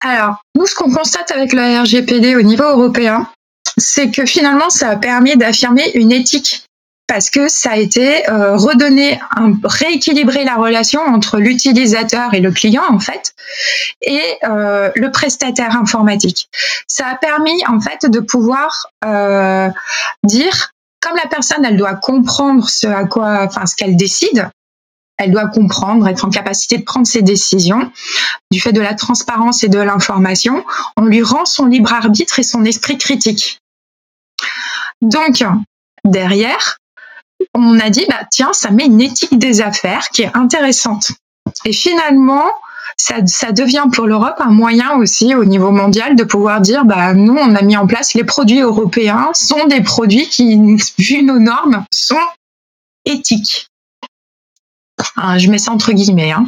[0.00, 3.28] Alors, nous, ce qu'on constate avec le RGPD au niveau européen,
[3.76, 6.64] c'est que finalement, ça a permis d'affirmer une éthique
[7.10, 12.52] parce que ça a été euh, redonner, un, rééquilibrer la relation entre l'utilisateur et le
[12.52, 13.34] client en fait,
[14.00, 16.48] et euh, le prestataire informatique.
[16.86, 19.68] Ça a permis en fait de pouvoir euh,
[20.22, 20.70] dire,
[21.00, 24.48] comme la personne elle doit comprendre ce à quoi, enfin ce qu'elle décide,
[25.20, 27.92] elle doit comprendre, être en capacité de prendre ses décisions.
[28.50, 30.64] Du fait de la transparence et de l'information,
[30.96, 33.60] on lui rend son libre arbitre et son esprit critique.
[35.02, 35.44] Donc,
[36.04, 36.78] derrière,
[37.54, 41.12] on a dit, bah, tiens, ça met une éthique des affaires qui est intéressante.
[41.66, 42.46] Et finalement,
[42.96, 47.36] ça, devient pour l'Europe un moyen aussi au niveau mondial de pouvoir dire, bah, nous,
[47.36, 50.58] on a mis en place les produits européens sont des produits qui,
[50.98, 52.16] vu nos normes, sont
[53.04, 53.69] éthiques.
[55.16, 56.32] Hein, je mets ça entre guillemets.
[56.32, 56.46] Hein.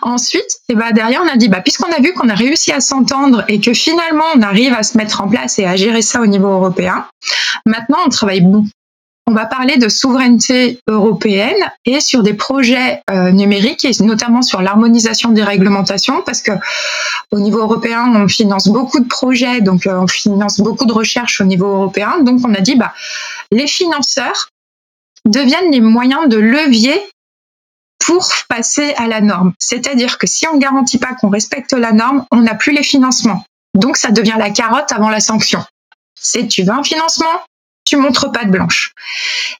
[0.00, 2.72] Ensuite, et eh ben derrière, on a dit, bah, puisqu'on a vu qu'on a réussi
[2.72, 6.02] à s'entendre et que finalement on arrive à se mettre en place et à gérer
[6.02, 7.06] ça au niveau européen,
[7.66, 8.42] maintenant on travaille
[9.28, 14.60] on va parler de souveraineté européenne et sur des projets euh, numériques et notamment sur
[14.60, 16.52] l'harmonisation des réglementations parce que
[17.30, 21.40] au niveau européen on finance beaucoup de projets donc euh, on finance beaucoup de recherches
[21.40, 22.92] au niveau européen donc on a dit bah
[23.52, 24.48] les financeurs
[25.24, 27.00] deviennent les moyens de levier
[28.04, 29.52] pour passer à la norme.
[29.58, 32.82] C'est-à-dire que si on ne garantit pas qu'on respecte la norme, on n'a plus les
[32.82, 33.44] financements.
[33.74, 35.64] Donc ça devient la carotte avant la sanction.
[36.14, 37.40] C'est tu veux un financement,
[37.84, 38.92] tu montres pas de blanche.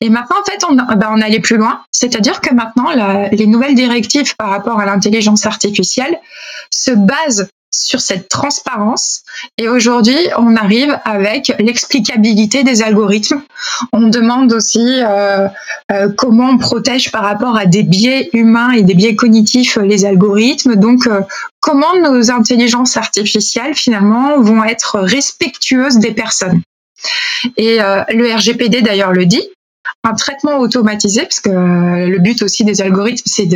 [0.01, 1.83] Et maintenant, en fait, on, ben, on allait plus loin.
[1.91, 2.91] C'est-à-dire que maintenant,
[3.33, 6.19] les nouvelles directives par rapport à l'intelligence artificielle
[6.71, 9.23] se basent sur cette transparence.
[9.59, 13.43] Et aujourd'hui, on arrive avec l'explicabilité des algorithmes.
[13.93, 15.49] On demande aussi euh,
[15.91, 20.05] euh, comment on protège par rapport à des biais humains et des biais cognitifs les
[20.05, 20.77] algorithmes.
[20.77, 21.23] Donc, euh,
[21.61, 26.63] comment nos intelligences artificielles finalement vont être respectueuses des personnes.
[27.57, 29.43] Et euh, le RGPD d'ailleurs le dit,
[30.05, 33.47] un traitement automatisé, parce que euh, le but aussi des algorithmes, c'est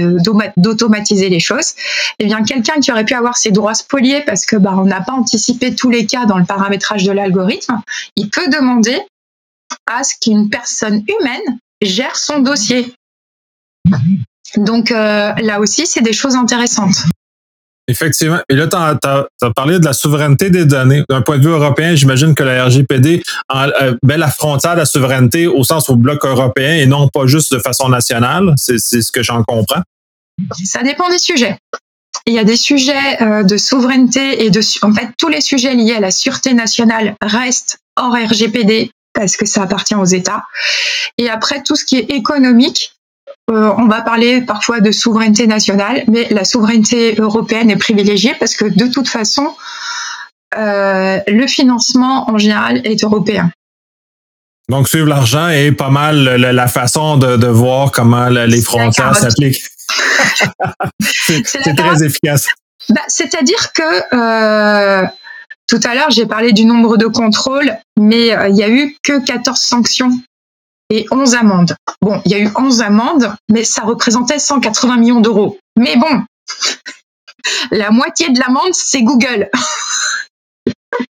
[0.57, 1.75] d'automatiser les choses.
[2.19, 5.13] Eh bien, quelqu'un qui aurait pu avoir ses droits spoliés parce que bah, n'a pas
[5.13, 7.81] anticipé tous les cas dans le paramétrage de l'algorithme,
[8.15, 8.99] il peut demander
[9.87, 12.95] à ce qu'une personne humaine gère son dossier.
[14.57, 17.05] Donc euh, là aussi, c'est des choses intéressantes.
[17.89, 18.39] Effectivement.
[18.49, 21.05] Et là, tu as, parlé de la souveraineté des données.
[21.09, 23.23] D'un point de vue européen, j'imagine que la RGPD
[23.55, 27.27] euh, met la frontière de la souveraineté au sens au bloc européen et non pas
[27.27, 28.55] juste de façon nationale.
[28.57, 29.83] C'est ce que j'en comprends.
[30.65, 31.59] Ça dépend des sujets.
[32.27, 35.75] Il y a des sujets euh, de souveraineté et de, en fait, tous les sujets
[35.75, 40.45] liés à la sûreté nationale restent hors RGPD parce que ça appartient aux États.
[41.19, 42.96] Et après, tout ce qui est économique,
[43.49, 48.57] euh, on va parler parfois de souveraineté nationale, mais la souveraineté européenne est privilégiée parce
[48.57, 49.55] que de toute façon,
[50.57, 53.51] euh, le financement en général est européen.
[54.69, 59.63] Donc, suivre l'argent est pas mal la, façon de, voir comment les frontières s'appliquent.
[61.01, 62.49] c'est très efficace.
[62.89, 63.83] Bah, c'est-à-dire que
[64.13, 65.07] euh,
[65.69, 69.25] tout à l'heure, j'ai parlé du nombre de contrôles, mais il n'y a eu que
[69.25, 70.11] 14 sanctions
[70.91, 71.77] et 11 amendes.
[72.01, 75.59] Bon, il y a eu 11 amendes, mais ça représentait 180 millions d'euros.
[75.77, 76.23] Mais bon,
[77.71, 79.49] la moitié de l'amende, c'est Google.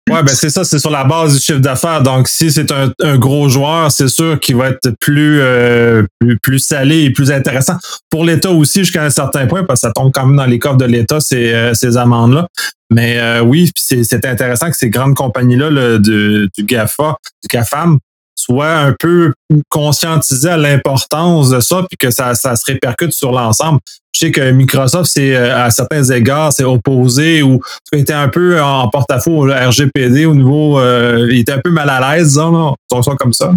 [0.09, 2.01] Ouais, ben c'est ça, c'est sur la base du chiffre d'affaires.
[2.01, 6.59] Donc, si c'est un, gros joueur, c'est sûr qu'il va être plus, euh, plus, plus
[6.59, 7.77] salé et plus intéressant.
[8.09, 10.59] Pour l'État aussi, jusqu'à un certain point, parce que ça tombe quand même dans les
[10.59, 12.47] coffres de l'État, ces, euh, amendes-là.
[12.91, 17.97] Mais euh, oui, c'est intéressant que ces grandes compagnies-là, du GAFA, du GAFAM,
[18.41, 19.33] soit un peu
[19.69, 23.79] conscientisé à l'importance de ça, puis que ça, se répercute sur l'ensemble.
[24.13, 27.61] Je sais que Microsoft, c'est euh, à certains égards, c'est opposé ou
[27.93, 31.89] était un peu en porte-à-faux au RGPD au niveau, euh, il était un peu mal
[31.89, 33.51] à l'aise, disons, ça comme ça.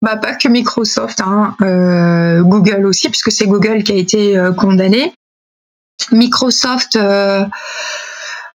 [0.00, 5.12] bah, pas que Microsoft, hein, euh, Google aussi, puisque c'est Google qui a été condamné.
[6.10, 6.98] Microsoft,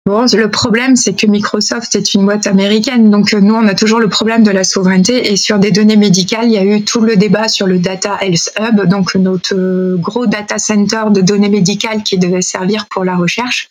[0.07, 4.01] bon, le problème c'est que Microsoft est une boîte américaine, donc nous on a toujours
[4.01, 7.01] le problème de la souveraineté et sur des données médicales, il y a eu tout
[7.01, 12.03] le débat sur le Data Health Hub, donc notre gros data center de données médicales
[12.03, 13.69] qui devait servir pour la recherche.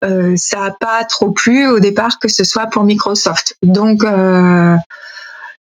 [0.00, 3.56] ça n'a pas trop plu au départ que ce soit pour Microsoft.
[3.62, 4.04] Donc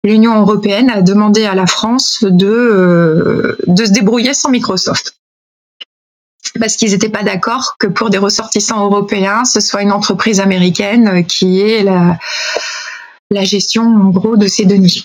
[0.06, 5.16] l'Union européenne a demandé à la France de, euh, de se débrouiller sans Microsoft.
[6.58, 11.24] Parce qu'ils n'étaient pas d'accord que pour des ressortissants européens, ce soit une entreprise américaine
[11.26, 12.18] qui ait la,
[13.30, 15.02] la gestion, en gros, de ces données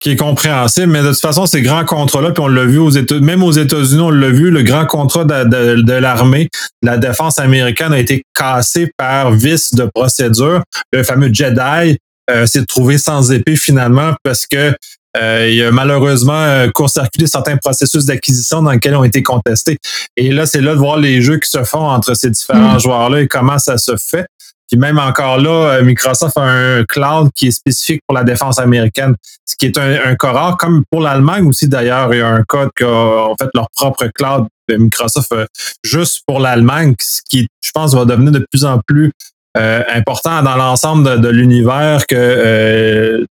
[0.00, 2.88] qui est compréhensible, mais de toute façon, ces grands contrats-là, puis on l'a vu aux
[2.88, 6.48] États, même aux États-Unis, on l'a vu, le grand contrat de, de, de l'armée,
[6.80, 10.62] la défense américaine a été cassé par vice de procédure.
[10.90, 11.98] Le fameux Jedi,
[12.30, 14.72] euh, s'est trouvé sans épée finalement parce que
[15.16, 19.78] euh, il a malheureusement euh, court-circuité certains processus d'acquisition dans lesquels ont été contestés.
[20.16, 22.80] Et là, c'est là de voir les jeux qui se font entre ces différents mm.
[22.80, 24.26] joueurs-là et comment ça se fait.
[24.70, 29.16] Puis même encore là, Microsoft a un cloud qui est spécifique pour la défense américaine,
[29.44, 32.28] ce qui est un, un cas rare, comme pour l'Allemagne aussi d'ailleurs, il y a
[32.28, 35.34] un code qui a en fait leur propre cloud de Microsoft
[35.82, 39.10] juste pour l'Allemagne, ce qui, je pense, va devenir de plus en plus
[39.56, 43.24] euh, important dans l'ensemble de, l'univers que euh,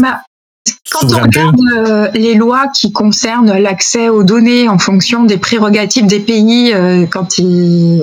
[0.00, 0.22] bah,
[0.90, 6.06] quand on regarde euh, les lois qui concernent l'accès aux données en fonction des prérogatives
[6.06, 6.72] des pays,
[7.10, 8.02] quand ils,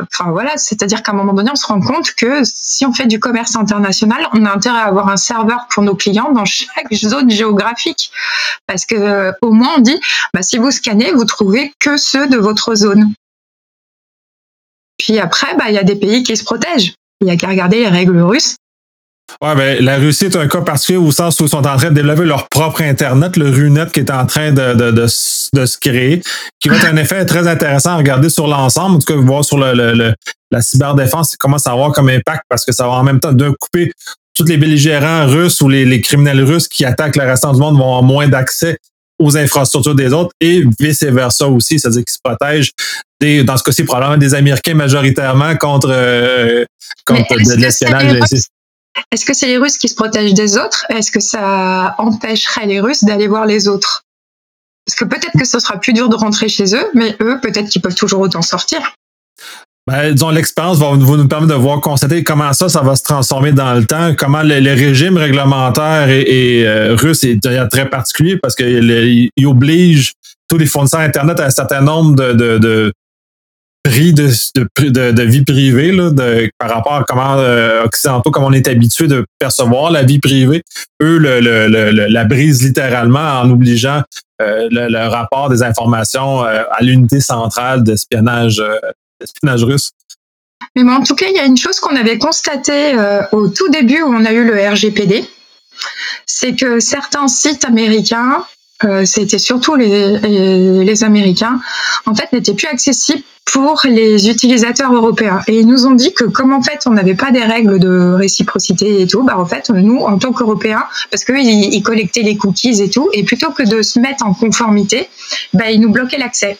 [0.00, 3.06] enfin voilà, c'est-à-dire qu'à un moment donné, on se rend compte que si on fait
[3.06, 6.92] du commerce international, on a intérêt à avoir un serveur pour nos clients dans chaque
[6.94, 8.10] zone géographique,
[8.66, 10.00] parce que au moins on dit,
[10.34, 13.12] bah, si vous scannez, vous trouvez que ceux de votre zone.
[14.98, 16.94] Puis après, bah, il y a des pays qui se protègent.
[17.20, 18.56] Il n'y a qu'à regarder les règles russes.
[19.42, 21.90] Ouais, ben, la Russie est un cas particulier au sens où ils sont en train
[21.90, 25.78] de développer leur propre Internet, le RUNET qui est en train de, de, de, se
[25.78, 26.22] créer,
[26.60, 29.44] qui va être un effet très intéressant à regarder sur l'ensemble, en tout cas, voir
[29.44, 30.14] sur le, le,
[30.50, 33.32] la cyberdéfense, comment ça va avoir comme impact, parce que ça va en même temps
[33.32, 33.92] d'un couper
[34.34, 37.76] tous les belligérants russes ou les, les, criminels russes qui attaquent le restant du monde
[37.76, 38.78] vont avoir moins d'accès
[39.18, 42.72] aux infrastructures des autres et vice-versa aussi, c'est-à-dire qu'ils se protègent
[43.20, 46.64] des, dans ce cas-ci, probablement des Américains majoritairement contre, euh,
[47.04, 48.18] contre de, l'espionnage.
[49.12, 50.84] Est-ce que c'est les Russes qui se protègent des autres?
[50.88, 54.04] Est-ce que ça empêcherait les Russes d'aller voir les autres?
[54.86, 57.68] Parce que peut-être que ce sera plus dur de rentrer chez eux, mais eux, peut-être
[57.68, 58.94] qu'ils peuvent toujours autant sortir.
[59.86, 63.52] Ben, disons, l'expérience va, nous permettre de voir, constater comment ça, ça va se transformer
[63.52, 69.30] dans le temps, comment le, régime réglementaire et, euh, russe est très particulier parce qu'il
[69.44, 70.12] oblige
[70.48, 72.92] tous les fournisseurs Internet à un certain nombre de,
[73.90, 76.10] de, de, vie privée là,
[76.58, 80.62] par rapport à comment euh, occidentaux, comme on est habitué de percevoir la vie privée.
[81.02, 84.02] Eux le, le, la brise littéralement en obligeant
[84.40, 88.62] euh, le, rapport des informations à l'unité centrale d'espionnage
[89.20, 89.90] l'espionnage russe.
[90.76, 93.68] Mais en tout cas, il y a une chose qu'on avait constatée euh, au tout
[93.70, 95.24] début où on a eu le RGPD,
[96.26, 98.44] c'est que certains sites américains,
[98.84, 101.60] euh, c'était surtout les, les, Américains,
[102.06, 105.40] en fait, n'étaient plus accessibles pour les utilisateurs européens.
[105.46, 108.12] Et ils nous ont dit que comme en fait on n'avait pas des règles de
[108.12, 112.36] réciprocité et tout, bah en fait nous en tant qu'Européens, parce qu'ils ils collectaient les
[112.36, 115.08] cookies et tout, et plutôt que de se mettre en conformité,
[115.52, 116.58] bah ils nous bloquaient l'accès.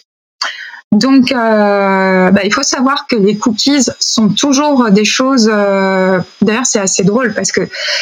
[0.91, 5.49] Donc, euh, bah, il faut savoir que les cookies sont toujours des choses.
[5.51, 7.61] Euh, d'ailleurs, c'est assez drôle parce que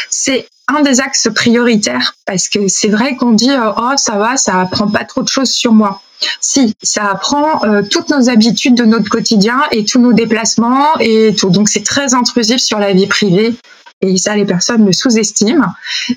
[0.10, 4.38] c'est un des axes prioritaires parce que c'est vrai qu'on dit euh, oh ça va,
[4.38, 6.02] ça apprend pas trop de choses sur moi.
[6.42, 11.50] Si, ça apprend toutes nos habitudes de notre quotidien et tous nos déplacements et tout.
[11.50, 13.56] Donc c'est très intrusif sur la vie privée
[14.02, 15.68] et ça les personnes le sous-estiment.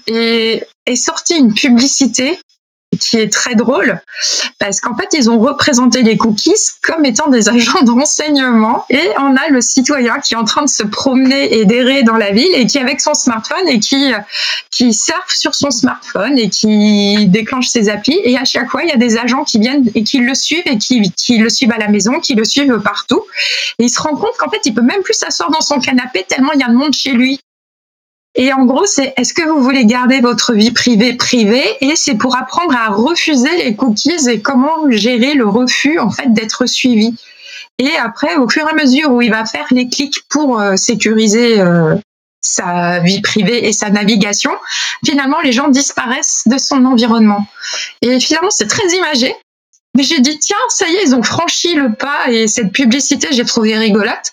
[0.09, 2.37] Et est sortie une publicité
[2.99, 4.01] qui est très drôle
[4.59, 6.53] parce qu'en fait ils ont représenté les cookies
[6.83, 10.63] comme étant des agents de renseignement et on a le citoyen qui est en train
[10.63, 14.13] de se promener et d'errer dans la ville et qui avec son smartphone et qui
[14.71, 18.89] qui surfe sur son smartphone et qui déclenche ses applis et à chaque fois il
[18.89, 21.73] y a des agents qui viennent et qui le suivent et qui, qui le suivent
[21.73, 23.23] à la maison, qui le suivent partout.
[23.79, 26.25] Et il se rend compte qu'en fait il peut même plus s'asseoir dans son canapé
[26.29, 27.41] tellement il y a de monde chez lui
[28.35, 31.65] et en gros, c'est est-ce que vous voulez garder votre vie privée privée?
[31.81, 36.33] Et c'est pour apprendre à refuser les cookies et comment gérer le refus en fait
[36.33, 37.15] d'être suivi.
[37.79, 40.77] Et après, au fur et à mesure où il va faire les clics pour euh,
[40.77, 41.95] sécuriser euh,
[42.41, 44.53] sa vie privée et sa navigation,
[45.05, 47.47] finalement, les gens disparaissent de son environnement.
[48.01, 49.35] Et finalement, c'est très imagé.
[49.95, 53.29] Mais j'ai dit, tiens, ça y est, ils ont franchi le pas et cette publicité,
[53.31, 54.33] j'ai trouvé rigolote.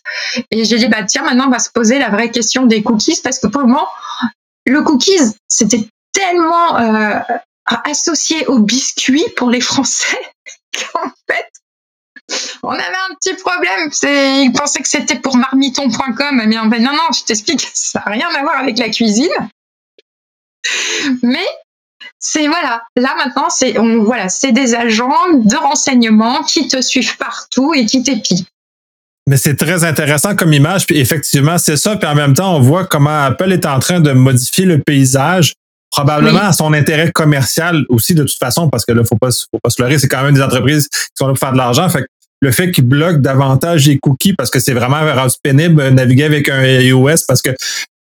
[0.52, 3.20] Et j'ai dit, bah, tiens, maintenant, on va se poser la vraie question des cookies
[3.22, 3.88] parce que pour le moment,
[4.66, 7.20] le cookies, c'était tellement euh,
[7.66, 10.20] associé au biscuit pour les Français.
[10.94, 11.50] en fait,
[12.64, 13.90] on avait un petit problème.
[14.44, 18.12] Ils pensaient que c'était pour marmiton.com, mais en fait, non, non, je t'explique, ça n'a
[18.12, 19.32] rien à voir avec la cuisine.
[21.22, 21.48] Mais
[22.20, 27.74] c'est voilà, là maintenant, c'est voilà, c'est des agents de renseignement qui te suivent partout
[27.74, 28.46] et qui t'épient.
[29.28, 31.96] Mais c'est très intéressant comme image, puis effectivement, c'est ça.
[31.96, 35.54] Puis en même temps, on voit comment Apple est en train de modifier le paysage,
[35.92, 39.60] probablement à son intérêt commercial aussi de toute façon, parce que là, faut pas, faut
[39.62, 41.88] pas se leurrer, c'est quand même des entreprises qui sont là pour faire de l'argent.
[41.90, 42.06] Fait
[42.42, 45.02] le fait qu'ils bloquent davantage les cookies parce que c'est vraiment
[45.44, 47.52] pénible naviguer avec un iOS parce que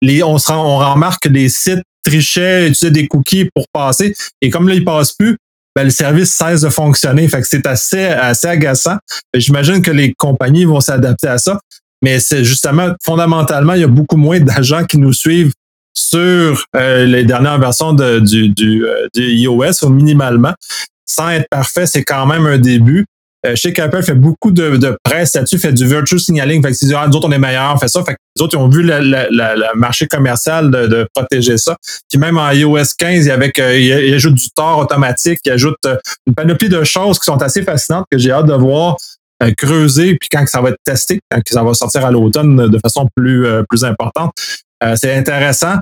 [0.01, 4.49] les, on, se on remarque que les sites trichaient, utilisaient des cookies pour passer et
[4.49, 5.37] comme là, ils passent plus,
[5.75, 7.27] ben, le service cesse de fonctionner.
[7.27, 8.97] Fait c'est assez, assez agaçant.
[9.33, 11.59] J'imagine que les compagnies vont s'adapter à ça.
[12.01, 15.51] Mais c'est justement, fondamentalement, il y a beaucoup moins d'agents qui nous suivent
[15.93, 20.53] sur euh, les dernières versions de, du, du, euh, du iOS ou minimalement.
[21.05, 23.05] Sans être parfait, c'est quand même un début.
[23.45, 26.61] Euh, je sais qu'Apple fait beaucoup de, presse là-dessus, fait du virtual signaling.
[26.61, 28.03] Fait que si ah, autres, on est meilleurs, on fait ça.
[28.03, 31.77] Fait que les autres, ils ont vu le marché commercial de, protéger ça.
[32.09, 35.77] Puis même en iOS 15, il, avec, euh, il, ajoute du tort automatique, il ajoute
[35.85, 35.95] euh,
[36.27, 38.97] une panoplie de choses qui sont assez fascinantes que j'ai hâte de voir
[39.41, 42.79] euh, creuser, puis quand ça va être testé, quand ça va sortir à l'automne de
[42.79, 44.33] façon plus, plus importante.
[44.95, 45.75] c'est intéressant.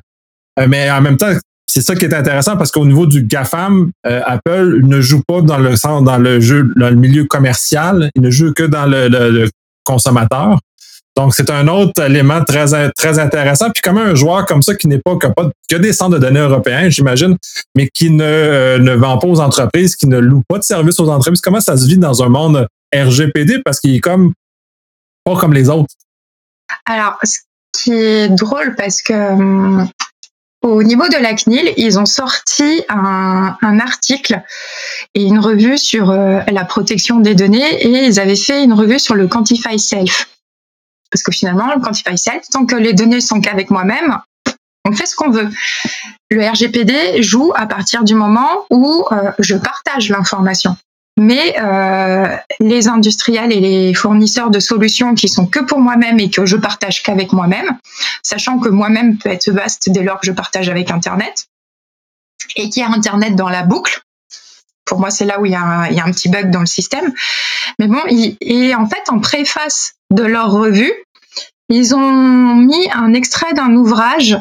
[0.68, 1.34] mais en même temps,
[1.68, 5.41] c'est ça qui est intéressant parce qu'au niveau du GAFAM, euh, Apple ne joue pas
[5.41, 8.86] dans le sens, dans le jeu, dans le milieu commercial, il ne joue que dans
[8.86, 9.49] le,
[9.84, 10.59] consommateur.
[11.15, 13.72] Donc, c'est un autre élément très, très intéressant.
[13.72, 15.18] Puis, comme un joueur comme ça qui n'est pas,
[15.68, 17.38] qui a, des centres de données européens, j'imagine,
[17.74, 20.99] mais qui ne, euh, ne vend pas aux entreprises, qui ne loue pas de services
[20.99, 23.61] aux entreprises, comment ça se vit dans un monde RGPD?
[23.63, 24.34] Parce qu'il est comme
[25.24, 25.93] pas comme les autres.
[26.86, 27.39] Alors, ce
[27.74, 29.88] qui est drôle parce que hum,
[30.68, 34.41] au niveau de la CNIL, ils ont sorti un, article
[35.13, 38.99] et une revue sur euh, la protection des données et ils avaient fait une revue
[38.99, 40.30] sur le Quantify Self.
[41.11, 44.20] Parce que finalement, le Quantify Self, tant que les données sont qu'avec moi-même,
[44.86, 45.49] on fait ce qu'on veut.
[46.30, 50.76] Le RGPD joue à partir du moment où euh, je partage l'information.
[51.20, 56.30] Mais euh, les industriels et les fournisseurs de solutions qui sont que pour moi-même et
[56.30, 57.78] que je partage qu'avec moi-même,
[58.22, 61.47] sachant que moi-même peut être vaste dès lors que je partage avec Internet,
[62.55, 64.01] et qu'il y a Internet dans la boucle,
[64.86, 67.11] pour moi c'est là où il y, a un, petit bug dans le système.
[67.80, 70.93] Mais bon, et en fait en préface de leur revue,
[71.70, 74.38] ils ont mis un extrait d'un ouvrage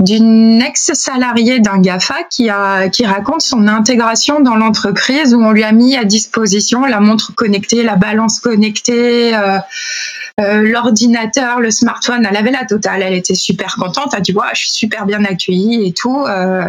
[0.00, 5.62] d'une ex-salariée d'un GAFA qui, a, qui raconte son intégration dans l'entreprise où on lui
[5.62, 9.58] a mis à disposition la montre connectée, la balance connectée, euh,
[10.40, 12.26] euh, l'ordinateur, le smartphone.
[12.28, 13.02] Elle avait la totale.
[13.02, 14.08] Elle était super contente.
[14.12, 16.24] Elle a dit, ouais, je suis super bien accueillie et tout.
[16.26, 16.64] Euh,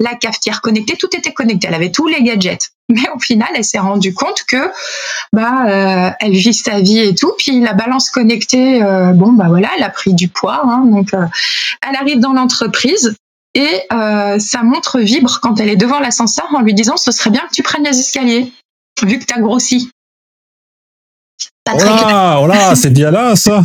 [0.00, 1.68] la cafetière connectée, tout était connecté.
[1.68, 2.72] Elle avait tous les gadgets.
[2.90, 4.70] Mais au final, elle s'est rendue compte que
[5.32, 7.32] bah euh, elle vit sa vie et tout.
[7.38, 10.62] Puis la balance connectée, euh, bon bah voilà, elle a pris du poids.
[10.64, 11.24] Hein, donc euh,
[11.88, 13.16] elle arrive dans l'entreprise
[13.54, 17.42] et sa montre vibre quand elle est devant l'ascenseur en lui disant ce serait bien
[17.42, 18.52] que tu prennes les escaliers
[19.02, 19.90] vu que tu as grossi.
[21.64, 21.74] Pas
[22.40, 23.62] oh là, c'est bien là ça.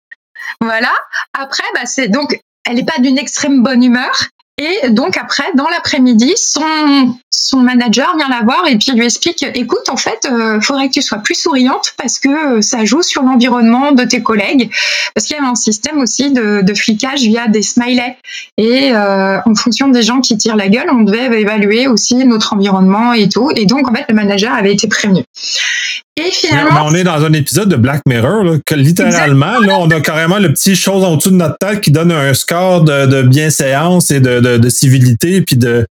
[0.60, 0.92] voilà.
[1.38, 4.10] Après, bah c'est donc elle n'est pas d'une extrême bonne humeur
[4.58, 7.14] et donc après, dans l'après-midi, son,
[7.46, 10.94] son manager vient la voir et puis lui explique, écoute, en fait, euh, faudrait que
[10.94, 14.70] tu sois plus souriante parce que ça joue sur l'environnement de tes collègues.
[15.14, 18.16] Parce qu'il y avait un système aussi de, de flicage via des smileys.
[18.58, 22.54] Et euh, en fonction des gens qui tirent la gueule, on devait évaluer aussi notre
[22.54, 23.50] environnement et tout.
[23.54, 25.22] Et donc, en fait, le manager avait été prévenu.
[26.18, 26.86] Et finalement.
[26.86, 30.38] on est dans un épisode de Black Mirror, là, que littéralement, là, on a carrément
[30.38, 34.10] le petit chose en dessous de notre tête qui donne un score de, de bienséance
[34.10, 35.86] et de, de, de civilité, puis de.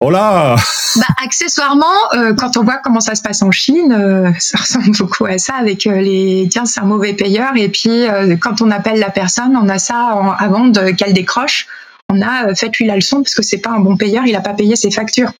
[0.00, 0.56] Oh là!
[0.96, 4.90] Bah, accessoirement, euh, quand on voit comment ça se passe en Chine, euh, ça ressemble
[4.98, 7.56] beaucoup à ça avec euh, les tiens, c'est un mauvais payeur.
[7.56, 8.04] Et puis,
[8.40, 11.66] quand on appelle la personne, on a ça avant de, qu'elle décroche.
[12.08, 14.40] On a fait lui la leçon parce que c'est pas un bon payeur, il a
[14.40, 15.32] pas payé ses factures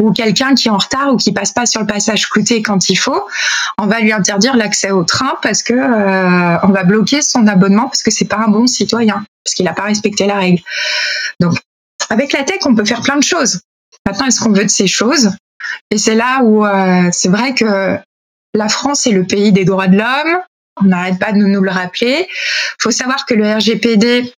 [0.00, 2.88] ou quelqu'un qui est en retard ou qui passe pas sur le passage coûté quand
[2.88, 3.26] il faut,
[3.78, 7.84] on va lui interdire l'accès au train parce que euh, on va bloquer son abonnement
[7.84, 10.62] parce que c'est pas un bon citoyen parce qu'il n'a pas respecté la règle.
[11.38, 11.54] Donc
[12.10, 13.60] avec la tech, on peut faire plein de choses.
[14.06, 15.30] Maintenant, est-ce qu'on veut de ces choses?
[15.90, 17.98] Et c'est là où euh, c'est vrai que
[18.54, 20.40] la France est le pays des droits de l'homme.
[20.82, 22.26] On n'arrête pas de nous le rappeler.
[22.28, 24.32] Il faut savoir que le RGPD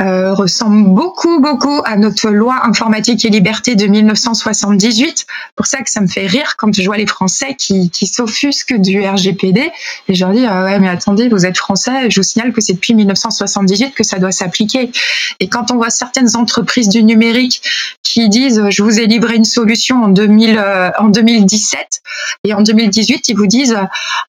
[0.00, 5.26] euh, ressemble beaucoup, beaucoup à notre loi informatique et liberté de 1978.
[5.56, 9.04] Pour ça que ça me fait rire quand je vois les Français qui, s'offusquent du
[9.04, 9.70] RGPD.
[10.08, 12.60] Et je leur dis, ah ouais, mais attendez, vous êtes Français, je vous signale que
[12.60, 14.90] c'est depuis 1978 que ça doit s'appliquer.
[15.40, 17.60] Et quand on voit certaines entreprises du numérique
[18.02, 22.02] qui disent, je vous ai livré une solution en, 2000, euh, en 2017,
[22.44, 23.76] et en 2018, ils vous disent,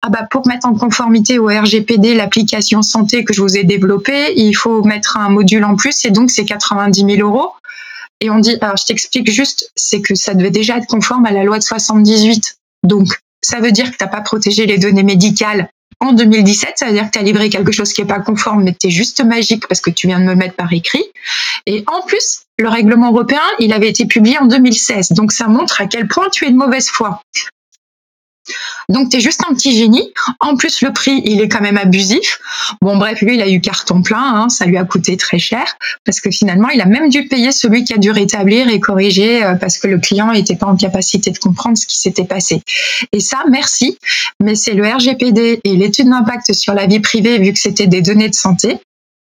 [0.02, 4.34] ah bah, pour mettre en conformité au RGPD l'application santé que je vous ai développée,
[4.36, 7.52] il faut mettre un module en plus et donc c'est 90 000 euros.
[8.22, 11.32] Et on dit, alors je t'explique juste, c'est que ça devait déjà être conforme à
[11.32, 12.58] la loi de 78.
[12.84, 13.08] Donc,
[13.42, 15.70] ça veut dire que tu n'as pas protégé les données médicales
[16.02, 18.64] en 2017, ça veut dire que tu as livré quelque chose qui n'est pas conforme,
[18.64, 21.04] mais tu es juste magique parce que tu viens de me mettre par écrit.
[21.66, 25.12] Et en plus, le règlement européen, il avait été publié en 2016.
[25.12, 27.22] Donc ça montre à quel point tu es de mauvaise foi.
[28.90, 30.12] Donc, tu juste un petit génie.
[30.40, 32.40] En plus, le prix, il est quand même abusif.
[32.82, 34.20] Bon, bref, lui, il a eu carton plein.
[34.20, 35.66] Hein, ça lui a coûté très cher
[36.06, 39.44] parce que finalement, il a même dû payer celui qui a dû rétablir et corriger
[39.44, 42.62] euh, parce que le client n'était pas en capacité de comprendre ce qui s'était passé.
[43.12, 43.98] Et ça, merci.
[44.42, 48.02] Mais c'est le RGPD et l'étude d'impact sur la vie privée, vu que c'était des
[48.02, 48.80] données de santé,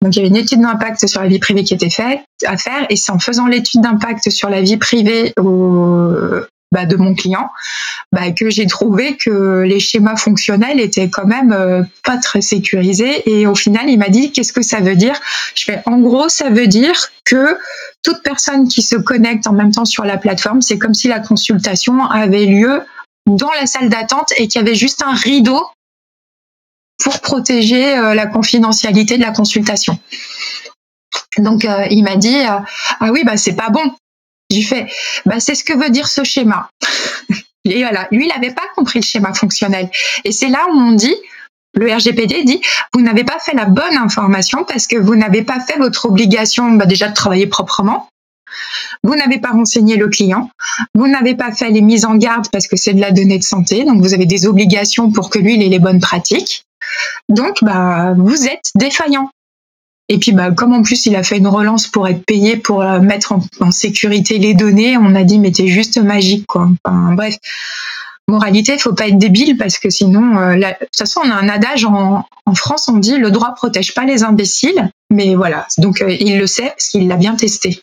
[0.04, 2.58] donc il y avait une étude d'impact sur la vie privée qui était faite à
[2.58, 6.12] faire, et c'est en faisant l'étude d'impact sur la vie privée au,
[6.74, 7.52] bah, de mon client,
[8.12, 13.30] bah, que j'ai trouvé que les schémas fonctionnels étaient quand même euh, pas très sécurisés.
[13.30, 15.16] Et au final, il m'a dit qu'est-ce que ça veut dire?
[15.54, 17.58] Je fais en gros, ça veut dire que
[18.02, 21.20] toute personne qui se connecte en même temps sur la plateforme, c'est comme si la
[21.20, 22.82] consultation avait lieu
[23.28, 25.64] dans la salle d'attente et qu'il y avait juste un rideau
[27.04, 29.98] pour protéger euh, la confidentialité de la consultation.
[31.38, 32.66] Donc euh, il m'a dit ah
[33.12, 33.96] oui bah c'est pas bon
[34.54, 34.88] j'ai fait,
[35.26, 36.70] bah, c'est ce que veut dire ce schéma.
[37.66, 39.90] Et voilà, lui, il n'avait pas compris le schéma fonctionnel.
[40.26, 41.16] Et c'est là où on dit,
[41.76, 42.62] le RGPD dit,
[42.94, 46.72] vous n'avez pas fait la bonne information parce que vous n'avez pas fait votre obligation
[46.72, 48.10] bah, déjà de travailler proprement.
[49.04, 50.50] Vous n'avez pas renseigné le client,
[50.94, 53.44] vous n'avez pas fait les mises en garde parce que c'est de la donnée de
[53.44, 56.64] santé, donc vous avez des obligations pour que lui il ait les bonnes pratiques.
[57.30, 59.30] Donc, bah, vous êtes défaillant.
[60.14, 62.84] Et puis, bah, comme en plus il a fait une relance pour être payé pour
[62.84, 66.70] euh, mettre en, sécurité les données, on a dit mais t'es juste magique quoi.
[66.86, 67.38] Enfin, bref,
[68.28, 71.50] moralité, faut pas être débile parce que sinon, euh, de toute façon, on a un
[71.50, 75.66] adage en, France, on dit le droit protège pas les imbéciles, mais voilà.
[75.80, 77.82] Donc euh, il le sait parce qu'il l'a bien testé.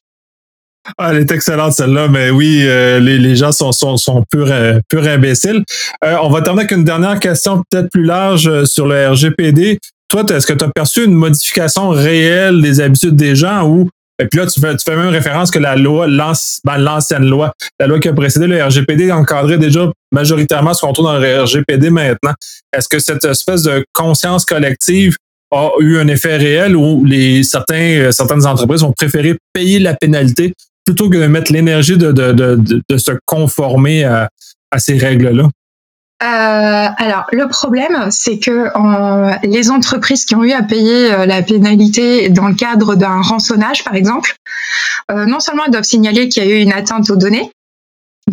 [0.97, 4.53] Ah, elle est excellente celle-là, mais oui, les, gens sont, sont, sont purs,
[4.89, 5.65] purs imbéciles.
[6.01, 9.81] on va terminer avec une dernière question peut-être plus large sur le RGPD.
[10.11, 13.89] Toi, est-ce que tu as perçu une modification réelle des habitudes des gens ou
[14.21, 17.55] et puis là, tu fais, tu fais même référence que la loi, ben, l'ancienne loi,
[17.79, 21.43] la loi qui a précédé le RGPD encadrait déjà majoritairement ce qu'on trouve dans le
[21.43, 22.35] RGPD maintenant.
[22.77, 25.17] Est-ce que cette espèce de conscience collective
[25.51, 29.95] a eu un effet réel où les certains, euh, certaines entreprises ont préféré payer la
[29.95, 30.53] pénalité
[30.85, 34.29] plutôt que de mettre l'énergie de, de, de, de, se conformer à,
[34.71, 35.49] à ces règles-là?
[36.23, 38.69] Euh, alors le problème, c'est que
[39.47, 43.85] les entreprises qui ont eu à payer euh, la pénalité dans le cadre d'un rançonnage,
[43.85, 44.35] par exemple,
[45.11, 47.51] euh, non seulement elles doivent signaler qu'il y a eu une atteinte aux données,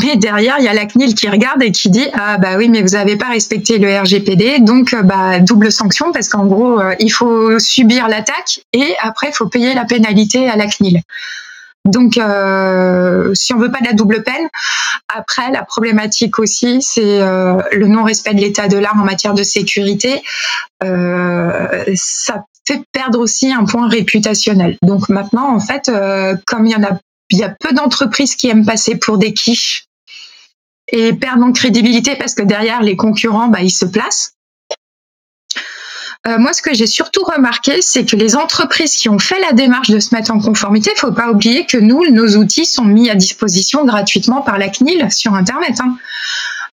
[0.03, 2.67] mais derrière il y a la CNIL qui regarde et qui dit ah bah oui
[2.67, 7.09] mais vous n'avez pas respecté le RGPD, donc bah double sanction parce qu'en gros il
[7.09, 11.01] faut subir l'attaque et après il faut payer la pénalité à la CNIL.
[11.87, 14.47] Donc, euh, si on veut pas de la double peine,
[15.07, 19.43] après la problématique aussi, c'est euh, le non-respect de l'état de l'art en matière de
[19.43, 20.21] sécurité.
[20.83, 24.77] Euh, ça fait perdre aussi un point réputationnel.
[24.81, 25.89] Donc maintenant, en fait,
[26.45, 29.33] comme il y en a, il y a peu d'entreprises qui aiment passer pour des
[29.33, 29.85] quiches
[30.89, 34.36] et perdent en crédibilité parce que derrière les concurrents, bah, ils se placent.
[36.27, 39.53] Euh, moi, ce que j'ai surtout remarqué, c'est que les entreprises qui ont fait la
[39.53, 42.83] démarche de se mettre en conformité, il faut pas oublier que nous, nos outils sont
[42.83, 45.97] mis à disposition gratuitement par la CNIL sur Internet hein,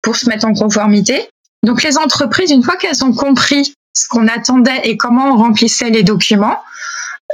[0.01, 1.29] pour se mettre en conformité.
[1.63, 5.89] Donc, les entreprises, une fois qu'elles ont compris ce qu'on attendait et comment on remplissait
[5.91, 6.59] les documents,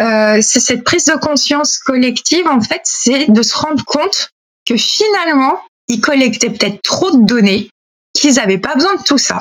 [0.01, 4.29] euh, c'est cette prise de conscience collective, en fait, c'est de se rendre compte
[4.65, 7.69] que finalement, ils collectaient peut-être trop de données,
[8.13, 9.39] qu'ils n'avaient pas besoin de tout ça.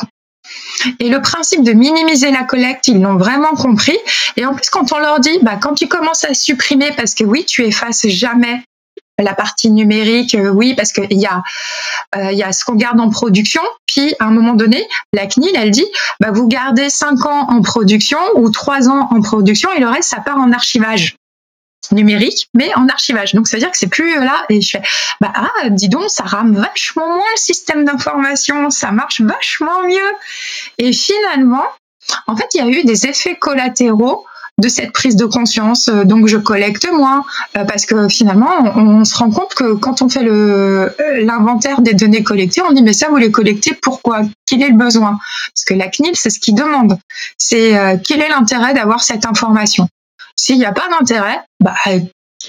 [0.98, 3.96] Et le principe de minimiser la collecte, ils l'ont vraiment compris.
[4.36, 7.24] Et en plus, quand on leur dit, bah, quand tu commences à supprimer, parce que
[7.24, 8.62] oui, tu effaces jamais
[9.18, 11.42] la partie numérique, euh, oui, parce qu'il y a,
[12.16, 15.53] euh, y a ce qu'on garde en production, puis à un moment donné, la CNIL,
[15.55, 15.86] elle dit,
[16.18, 20.09] bah, vous gardez 5 ans en production ou 3 ans en production et le reste,
[20.09, 21.16] ça part en archivage
[21.91, 23.35] numérique, mais en archivage.
[23.35, 24.45] Donc ça veut dire que c'est plus euh, là.
[24.49, 24.83] Et je fais,
[25.20, 30.12] bah ah, dis donc, ça rame vachement moins le système d'information, ça marche vachement mieux.
[30.78, 31.64] Et finalement,
[32.26, 34.24] en fait, il y a eu des effets collatéraux
[34.61, 35.89] de cette prise de conscience.
[35.89, 37.24] Donc je collecte moins
[37.55, 42.22] parce que finalement on, se rend compte que quand on fait le l'inventaire des données
[42.22, 44.20] collectées, on dit mais ça vous les collectez pourquoi?
[44.47, 45.18] Quel est le besoin?
[45.55, 46.99] Parce que la CNIL c'est ce qui demande.
[47.39, 49.89] C'est quel est l'intérêt d'avoir cette information?
[50.43, 51.76] S'il n'y a pas d'intérêt, bah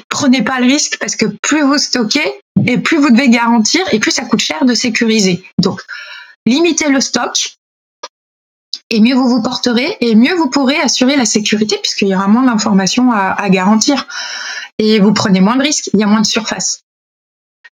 [0.09, 3.99] prenez pas le risque parce que plus vous stockez et plus vous devez garantir et
[3.99, 5.45] plus ça coûte cher de sécuriser.
[5.59, 5.79] Donc,
[6.47, 7.55] limitez le stock
[8.89, 12.27] et mieux vous vous porterez et mieux vous pourrez assurer la sécurité puisqu'il y aura
[12.27, 14.07] moins d'informations à, garantir
[14.79, 16.81] et vous prenez moins de risques, il y a moins de surface.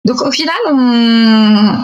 [0.05, 1.83] Donc au final, on,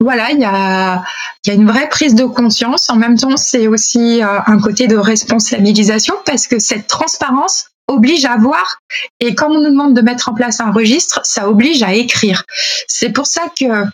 [0.00, 1.02] voilà, il y a,
[1.46, 2.88] y une vraie prise de conscience.
[2.90, 8.26] En même temps, c'est aussi euh, un côté de responsabilisation parce que cette transparence, oblige
[8.26, 8.80] à voir.
[9.18, 12.44] Et quand on nous demande de mettre en place un registre, ça oblige à écrire.
[12.86, 13.84] C'est pour ça que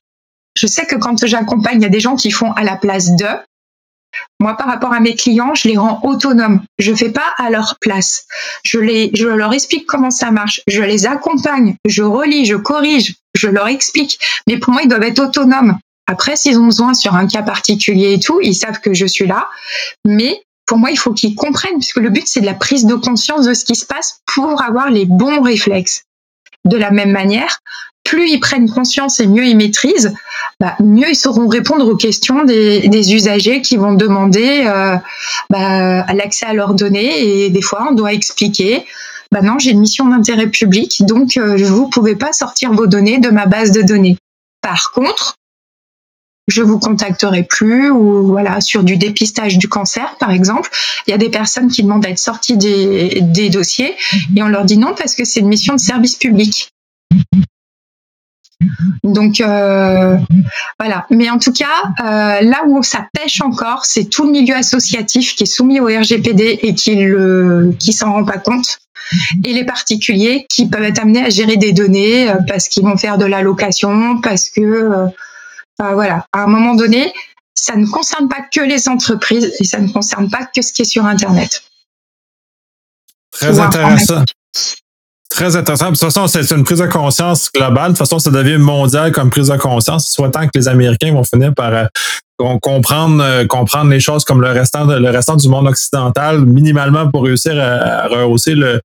[0.56, 3.12] je sais que quand j'accompagne, il y a des gens qui font à la place
[3.12, 3.38] d'eux.
[4.38, 6.62] Moi, par rapport à mes clients, je les rends autonomes.
[6.78, 8.26] Je fais pas à leur place.
[8.62, 10.60] Je les, je leur explique comment ça marche.
[10.68, 11.76] Je les accompagne.
[11.84, 14.20] Je relis, je corrige, je leur explique.
[14.46, 15.78] Mais pour moi, ils doivent être autonomes.
[16.06, 19.26] Après, s'ils ont besoin sur un cas particulier et tout, ils savent que je suis
[19.26, 19.48] là.
[20.04, 22.94] Mais pour moi, il faut qu'ils comprennent, puisque le but, c'est de la prise de
[22.94, 26.04] conscience de ce qui se passe pour avoir les bons réflexes.
[26.64, 27.58] De la même manière,
[28.04, 30.14] plus ils prennent conscience et mieux ils maîtrisent,
[30.60, 34.96] bah, mieux ils sauront répondre aux questions des, usagers qui vont demander euh,
[35.50, 37.44] bah, l'accès à leurs données.
[37.44, 38.84] Et des fois, on doit expliquer,
[39.32, 43.18] bah non, j'ai une mission d'intérêt public, donc euh, vous pouvez pas sortir vos données
[43.18, 44.16] de ma base de données.
[44.60, 45.34] Par contre,
[46.48, 50.70] je vous contacterai plus ou voilà sur du dépistage du cancer par exemple
[51.06, 53.94] il y a des personnes qui demandent à être sorties des, dossiers
[54.36, 56.70] et on leur dit non parce que c'est une mission de service public.
[59.02, 60.16] Donc euh,
[60.78, 61.06] voilà.
[61.10, 61.66] Mais en tout cas
[62.00, 65.86] euh, là où ça pêche encore c'est tout le milieu associatif qui est soumis au
[65.86, 68.78] RGPD et qui le qui s'en rend pas compte
[69.44, 72.96] et les particuliers qui peuvent être amenés à gérer des données euh, parce qu'ils vont
[72.96, 75.10] faire de la location parce que
[75.78, 77.12] voilà, à un moment donné,
[77.54, 80.82] ça ne concerne pas que les entreprises et ça ne concerne pas que ce qui
[80.82, 81.62] est sur Internet.
[83.32, 84.24] Très intéressant.
[85.30, 85.86] Très intéressant.
[85.86, 87.92] De toute façon, c'est une prise de conscience globale.
[87.92, 90.08] De toute façon, ça devient mondial comme prise de conscience.
[90.08, 91.86] Soit tant que les Américains vont finir par euh,
[92.60, 97.24] comprendre, euh, comprendre les choses comme le restant, le restant du monde occidental, minimalement pour
[97.24, 98.80] réussir à, rehausser le,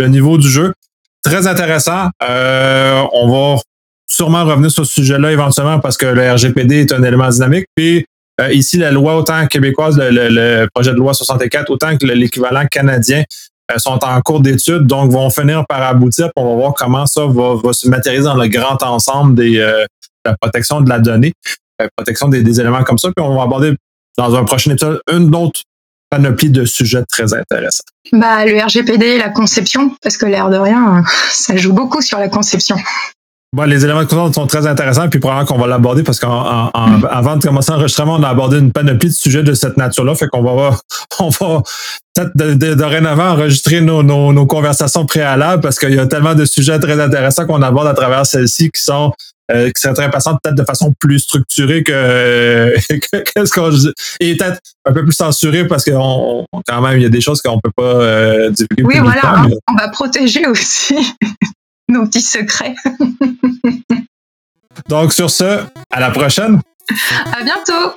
[0.00, 0.74] niveau du jeu.
[1.22, 2.10] Très intéressant.
[2.22, 3.62] Euh, on va
[4.14, 7.66] sûrement revenir sur ce sujet-là éventuellement parce que le RGPD est un élément dynamique.
[7.74, 8.06] Puis
[8.40, 13.22] euh, ici, la loi autant québécoise, le, projet de loi 64, autant que l'équivalent canadien
[13.70, 16.26] euh, sont en cours d'étude, donc vont finir par aboutir.
[16.34, 19.84] Puis on va voir comment ça va, se matérialiser dans le grand ensemble euh,
[20.24, 21.32] de la protection de la donnée,
[21.78, 23.10] la protection des, éléments comme ça.
[23.16, 23.74] Puis on va aborder
[24.18, 25.60] dans un prochain épisode une autre
[26.10, 27.82] panoplie de sujets très intéressants.
[28.12, 32.28] Bah, le RGPD, la conception, parce que l'air de rien, ça joue beaucoup sur la
[32.28, 32.76] conception.
[33.54, 37.36] Bon, les éléments de conscience sont très intéressants, puis probablement qu'on va l'aborder parce qu'avant
[37.36, 40.16] de commencer l'enregistrement, on a abordé une panoplie de sujets de cette nature-là.
[40.16, 40.76] Fait qu'on va,
[41.20, 41.62] on va
[42.16, 46.80] peut-être de, dorénavant enregistrer nos, nos, conversations préalables parce qu'il y a tellement de sujets
[46.80, 49.12] très intéressants qu'on aborde à travers celles-ci qui sont
[49.52, 53.70] euh, qui seraient très passantes peut-être de façon plus structurée que, que, ce qu'on
[54.18, 57.40] et peut-être un peu plus censurée parce que quand même il y a des choses
[57.40, 58.82] qu'on peut pas euh, divulguer.
[58.82, 60.96] Oui, voilà, on va protéger aussi
[61.88, 62.74] nos petits secrets.
[64.88, 66.60] Donc sur ce, à la prochaine.
[67.32, 67.94] À bientôt.